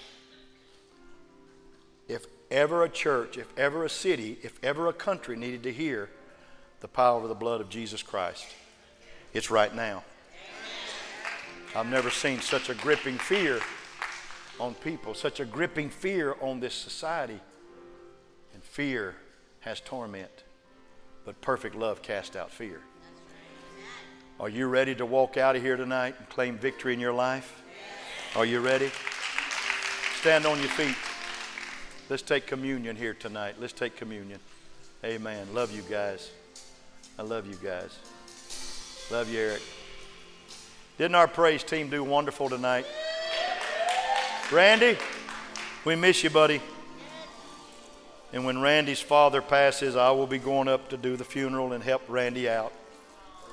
If 2.08 2.26
ever 2.50 2.86
a 2.86 2.90
church, 2.90 3.38
if 3.38 3.48
ever 3.58 3.84
a 3.84 3.90
city, 3.90 4.38
if 4.44 4.58
ever 4.64 4.88
a 4.88 4.94
country 4.94 5.36
needed 5.36 5.64
to 5.64 5.74
hear 5.74 6.10
the 6.80 6.88
power 6.88 7.22
of 7.22 7.28
the 7.28 7.36
blood 7.36 7.60
of 7.60 7.70
Jesus 7.70 8.02
Christ, 8.02 8.48
it's 9.34 9.52
right 9.52 9.76
now. 9.76 10.06
I've 11.76 11.88
never 11.88 12.10
seen 12.10 12.40
such 12.40 12.70
a 12.70 12.76
gripping 12.76 13.18
fear 13.18 13.60
on 14.58 14.74
people, 14.76 15.14
such 15.14 15.42
a 15.42 15.46
gripping 15.46 15.90
fear 15.90 16.38
on 16.40 16.62
this 16.62 16.74
society. 16.74 17.40
And 18.54 18.64
fear 18.64 19.16
has 19.62 19.82
torment, 19.82 20.44
but 21.26 21.42
perfect 21.42 21.76
love 21.76 22.02
casts 22.02 22.38
out 22.38 22.52
fear. 22.52 22.80
Are 24.40 24.50
you 24.50 24.68
ready 24.68 24.96
to 24.96 25.06
walk 25.06 25.36
out 25.36 25.58
of 25.58 25.62
here 25.62 25.76
tonight 25.76 26.16
and 26.20 26.30
claim 26.30 26.58
victory 26.58 26.94
in 26.94 27.02
your 27.02 27.14
life? 27.14 27.63
Are 28.36 28.46
you 28.46 28.62
ready? 28.62 28.90
Stand 30.16 30.48
on 30.48 30.58
your 30.58 30.70
feet. 30.70 30.96
Let's 32.10 32.24
take 32.24 32.48
communion 32.48 32.96
here 32.96 33.14
tonight. 33.14 33.58
Let's 33.60 33.74
take 33.74 33.96
communion. 33.96 34.40
Amen. 35.06 35.46
Love 35.54 35.72
you 35.72 35.84
guys. 35.84 36.32
I 37.20 37.22
love 37.22 37.46
you 37.46 37.54
guys. 37.64 37.96
Love 39.12 39.32
you, 39.32 39.40
Eric. 39.40 39.62
Didn't 40.98 41.14
our 41.14 41.28
praise 41.28 41.64
team 41.64 41.92
do 41.92 42.04
wonderful 42.04 42.50
tonight? 42.50 42.88
Randy, 44.52 44.98
we 45.86 45.96
miss 45.96 46.24
you, 46.24 46.32
buddy. 46.32 46.60
And 48.34 48.46
when 48.46 48.62
Randy's 48.62 49.00
father 49.00 49.44
passes, 49.44 49.96
I 49.96 50.10
will 50.10 50.26
be 50.26 50.40
going 50.40 50.68
up 50.68 50.90
to 50.90 50.98
do 50.98 51.18
the 51.18 51.24
funeral 51.24 51.74
and 51.74 51.84
help 51.84 52.02
Randy 52.08 52.50
out. 52.50 52.74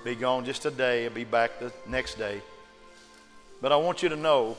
Be 0.04 0.14
gone 0.14 0.46
just 0.46 0.64
a 0.64 0.70
day, 0.70 1.04
I'll 1.04 1.10
be 1.10 1.24
back 1.24 1.60
the 1.60 1.70
next 1.86 2.14
day. 2.14 2.40
But 3.60 3.72
I 3.72 3.76
want 3.76 4.02
you 4.02 4.08
to 4.08 4.16
know 4.16 4.56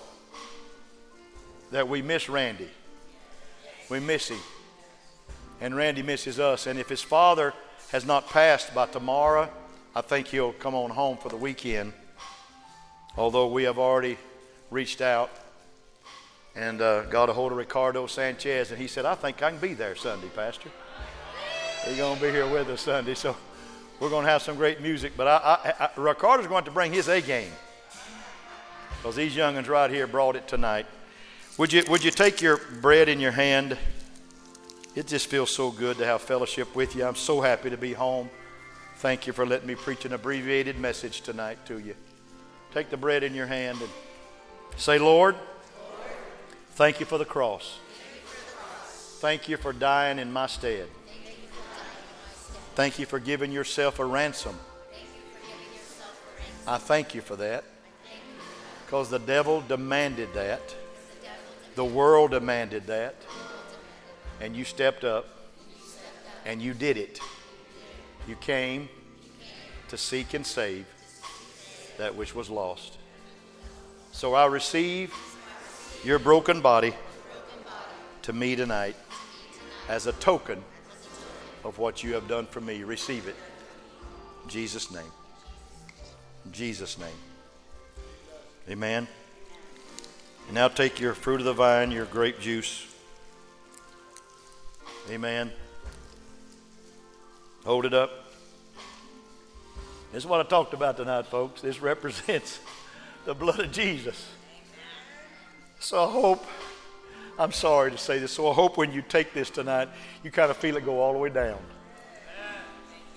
that 1.72 1.88
we 1.88 2.02
miss 2.02 2.30
Randy. 2.30 2.70
We 3.90 4.00
miss 4.00 4.30
him. 4.30 4.40
And 5.60 5.76
Randy 5.76 6.02
misses 6.04 6.40
us. 6.40 6.68
And 6.68 6.80
if 6.80 6.90
his 6.90 7.02
father 7.02 7.54
has 7.92 8.06
not 8.06 8.30
passed 8.30 8.74
by 8.74 8.86
tomorrow, 8.88 9.50
I 9.96 10.02
think 10.02 10.28
he'll 10.28 10.54
come 10.54 10.76
on 10.76 10.90
home 10.90 11.18
for 11.18 11.30
the 11.30 11.38
weekend. 11.38 11.94
Although 13.18 13.48
we 13.48 13.64
have 13.64 13.78
already 13.78 14.18
reached 14.70 15.02
out 15.02 15.30
and 16.56 16.82
uh, 16.82 17.04
got 17.04 17.30
a 17.30 17.34
hold 17.34 17.52
of 17.52 17.58
Ricardo 17.58 18.08
Sanchez, 18.08 18.72
and 18.72 18.80
he 18.80 18.88
said, 18.88 19.06
I 19.06 19.16
think 19.16 19.42
I 19.44 19.52
can 19.52 19.60
be 19.60 19.74
there 19.74 19.96
Sunday, 19.96 20.30
Pastor. 20.30 20.70
He's 21.86 21.98
going 21.98 22.16
to 22.16 22.22
be 22.22 22.30
here 22.30 22.48
with 22.48 22.70
us 22.70 22.82
Sunday, 22.82 23.16
so 23.16 23.36
we're 24.00 24.10
going 24.10 24.26
to 24.26 24.32
have 24.32 24.42
some 24.42 24.56
great 24.56 24.82
music. 24.82 25.14
But 25.18 25.28
I, 25.28 25.38
I, 25.80 25.86
I, 25.86 25.90
Ricardo's 25.96 26.48
going 26.48 26.66
to 26.66 26.72
bring 26.72 26.94
his 26.94 27.08
A 27.08 27.22
game 27.22 27.52
because 28.98 29.16
these 29.16 29.36
youngins 29.36 29.68
right 29.68 29.90
here 29.90 30.08
brought 30.08 30.36
it 30.36 30.48
tonight. 30.48 30.86
Would 31.58 31.74
you, 31.74 31.84
would 31.90 32.04
you 32.04 32.12
take 32.12 32.42
your 32.42 32.58
bread 32.58 33.10
in 33.10 33.20
your 33.20 33.32
hand? 33.32 33.78
It 34.96 35.08
just 35.08 35.28
feels 35.28 35.52
so 35.52 35.70
good 35.70 35.98
to 35.98 36.06
have 36.06 36.22
fellowship 36.22 36.76
with 36.76 36.96
you. 36.96 37.06
I'm 37.06 37.16
so 37.16 37.42
happy 37.42 37.70
to 37.70 37.78
be 37.78 37.92
home. 37.92 38.30
Thank 38.98 39.28
you 39.28 39.34
for 39.34 39.46
letting 39.46 39.68
me 39.68 39.76
preach 39.76 40.06
an 40.06 40.14
abbreviated 40.14 40.80
message 40.80 41.22
tonight 41.22 41.58
to 41.66 41.80
you. 41.80 41.96
Take 42.74 42.90
the 42.90 42.98
bread 42.98 43.24
in 43.24 43.36
your 43.36 43.48
hand 43.48 43.80
and 43.82 43.90
say, 44.78 44.98
Lord, 44.98 45.36
thank 46.72 47.02
you 47.02 47.06
for 47.06 47.18
the 47.18 47.26
cross. 47.26 47.80
Thank 49.20 49.50
you 49.50 49.58
for 49.58 49.74
dying 49.74 50.20
in 50.20 50.32
my 50.32 50.48
stead. 50.48 50.88
Thank 52.76 52.98
you 52.98 53.06
for 53.06 53.20
giving 53.20 53.52
yourself 53.52 54.00
a 54.00 54.06
ransom. 54.06 54.56
I 56.66 56.78
thank 56.78 57.14
you 57.14 57.20
for 57.20 57.36
that 57.36 57.66
because 58.86 59.10
the 59.10 59.20
devil 59.20 59.62
demanded 59.68 60.34
that. 60.34 60.76
The 61.76 61.86
world 61.86 62.32
demanded 62.32 62.88
that. 62.88 63.16
And 64.40 64.56
you 64.56 64.64
stepped 64.64 65.04
up 65.04 65.28
and 66.46 66.62
you 66.62 66.74
did 66.74 66.98
it. 66.98 67.20
You 68.28 68.36
came 68.36 68.90
to 69.90 69.98
seek 69.98 70.34
and 70.34 70.46
save 70.46 70.86
that 71.98 72.16
which 72.16 72.34
was 72.34 72.50
lost. 72.50 72.98
So 74.12 74.34
I 74.34 74.46
receive 74.48 75.14
your 76.04 76.20
broken 76.20 76.62
body 76.62 76.94
to 78.24 78.34
me 78.34 78.56
tonight 78.56 78.96
as 79.88 80.08
a 80.08 80.14
token 80.14 80.64
of 81.64 81.78
what 81.78 82.04
you 82.04 82.14
have 82.14 82.28
done 82.28 82.48
for 82.48 82.62
me. 82.62 82.84
Receive 82.84 83.28
it. 83.28 83.36
In 84.44 84.50
Jesus' 84.50 84.92
name. 84.92 85.12
In 86.46 86.52
Jesus' 86.52 86.98
name. 86.98 87.10
Amen. 88.70 89.08
Now 90.52 90.68
take 90.68 91.00
your 91.00 91.14
fruit 91.14 91.40
of 91.40 91.46
the 91.46 91.54
vine, 91.54 91.92
your 91.92 92.04
grape 92.04 92.42
juice. 92.42 92.86
Amen. 95.10 95.50
Hold 97.64 97.86
it 97.86 97.94
up. 97.94 98.12
This 100.12 100.24
is 100.24 100.28
what 100.28 100.46
I 100.46 100.50
talked 100.50 100.74
about 100.74 100.98
tonight, 100.98 101.28
folks. 101.28 101.62
This 101.62 101.82
represents 101.82 102.60
the 103.24 103.34
blood 103.34 103.62
of 103.62 103.72
Jesus. 103.72 104.28
So 105.80 106.04
I 106.04 106.12
hope, 106.12 106.46
I'm 107.40 107.54
sorry 107.54 107.92
to 107.92 107.98
say 107.98 108.20
this, 108.20 108.34
so 108.34 108.50
I 108.50 108.54
hope 108.54 108.76
when 108.76 108.92
you 108.92 109.02
take 109.02 109.34
this 109.34 109.50
tonight, 109.50 109.88
you 110.22 110.32
kind 110.32 110.52
of 110.52 110.58
feel 110.58 110.76
it 110.76 110.84
go 110.84 111.00
all 111.00 111.14
the 111.14 111.20
way 111.20 111.30
down 111.30 111.60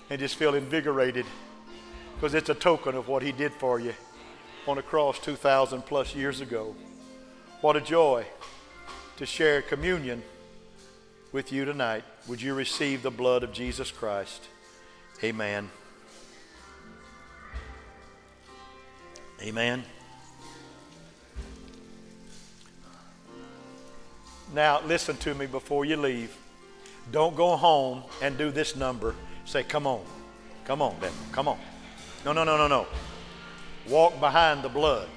and 0.09 0.19
just 0.19 0.35
feel 0.35 0.55
invigorated 0.55 1.25
because 2.15 2.33
it's 2.33 2.49
a 2.49 2.55
token 2.55 2.95
of 2.95 3.09
what 3.09 3.23
He 3.23 3.33
did 3.33 3.51
for 3.51 3.77
you 3.77 3.93
on 4.67 4.77
a 4.77 4.81
cross 4.81 5.19
2,000 5.19 5.81
plus 5.81 6.15
years 6.15 6.39
ago. 6.39 6.73
What 7.65 7.75
a 7.75 7.81
joy 7.81 8.27
to 9.17 9.25
share 9.25 9.63
communion 9.63 10.21
with 11.31 11.51
you 11.51 11.65
tonight. 11.65 12.03
Would 12.27 12.39
you 12.39 12.53
receive 12.53 13.01
the 13.01 13.09
blood 13.09 13.41
of 13.41 13.53
Jesus 13.53 13.89
Christ? 13.89 14.43
Amen. 15.23 15.71
Amen. 19.41 19.83
Now, 24.53 24.81
listen 24.85 25.17
to 25.17 25.33
me 25.33 25.47
before 25.47 25.85
you 25.85 25.97
leave. 25.97 26.37
Don't 27.11 27.35
go 27.35 27.55
home 27.55 28.03
and 28.21 28.37
do 28.37 28.51
this 28.51 28.75
number. 28.75 29.15
Say, 29.45 29.63
come 29.63 29.87
on. 29.87 30.05
Come 30.65 30.83
on, 30.83 30.93
devil. 30.99 31.17
Come 31.31 31.47
on. 31.47 31.57
No, 32.25 32.31
no, 32.31 32.43
no, 32.43 32.57
no, 32.57 32.67
no. 32.67 32.85
Walk 33.89 34.19
behind 34.19 34.61
the 34.61 34.69
blood. 34.69 35.07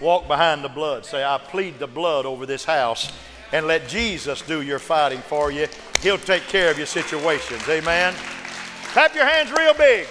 Walk 0.00 0.28
behind 0.28 0.62
the 0.62 0.68
blood. 0.68 1.04
Say, 1.04 1.24
I 1.24 1.38
plead 1.38 1.78
the 1.78 1.86
blood 1.86 2.26
over 2.26 2.46
this 2.46 2.64
house 2.64 3.12
and 3.52 3.66
let 3.66 3.88
Jesus 3.88 4.42
do 4.42 4.62
your 4.62 4.78
fighting 4.78 5.20
for 5.20 5.50
you. 5.50 5.66
He'll 6.02 6.18
take 6.18 6.44
care 6.44 6.70
of 6.70 6.76
your 6.76 6.86
situations. 6.86 7.68
Amen. 7.68 8.14
Clap 8.92 9.14
your 9.14 9.26
hands 9.26 9.50
real 9.50 9.74
big. 9.74 10.06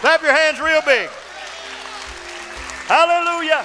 Clap 0.00 0.22
your 0.22 0.34
hands 0.34 0.60
real 0.60 0.82
big. 0.82 1.08
Hallelujah. 2.86 3.64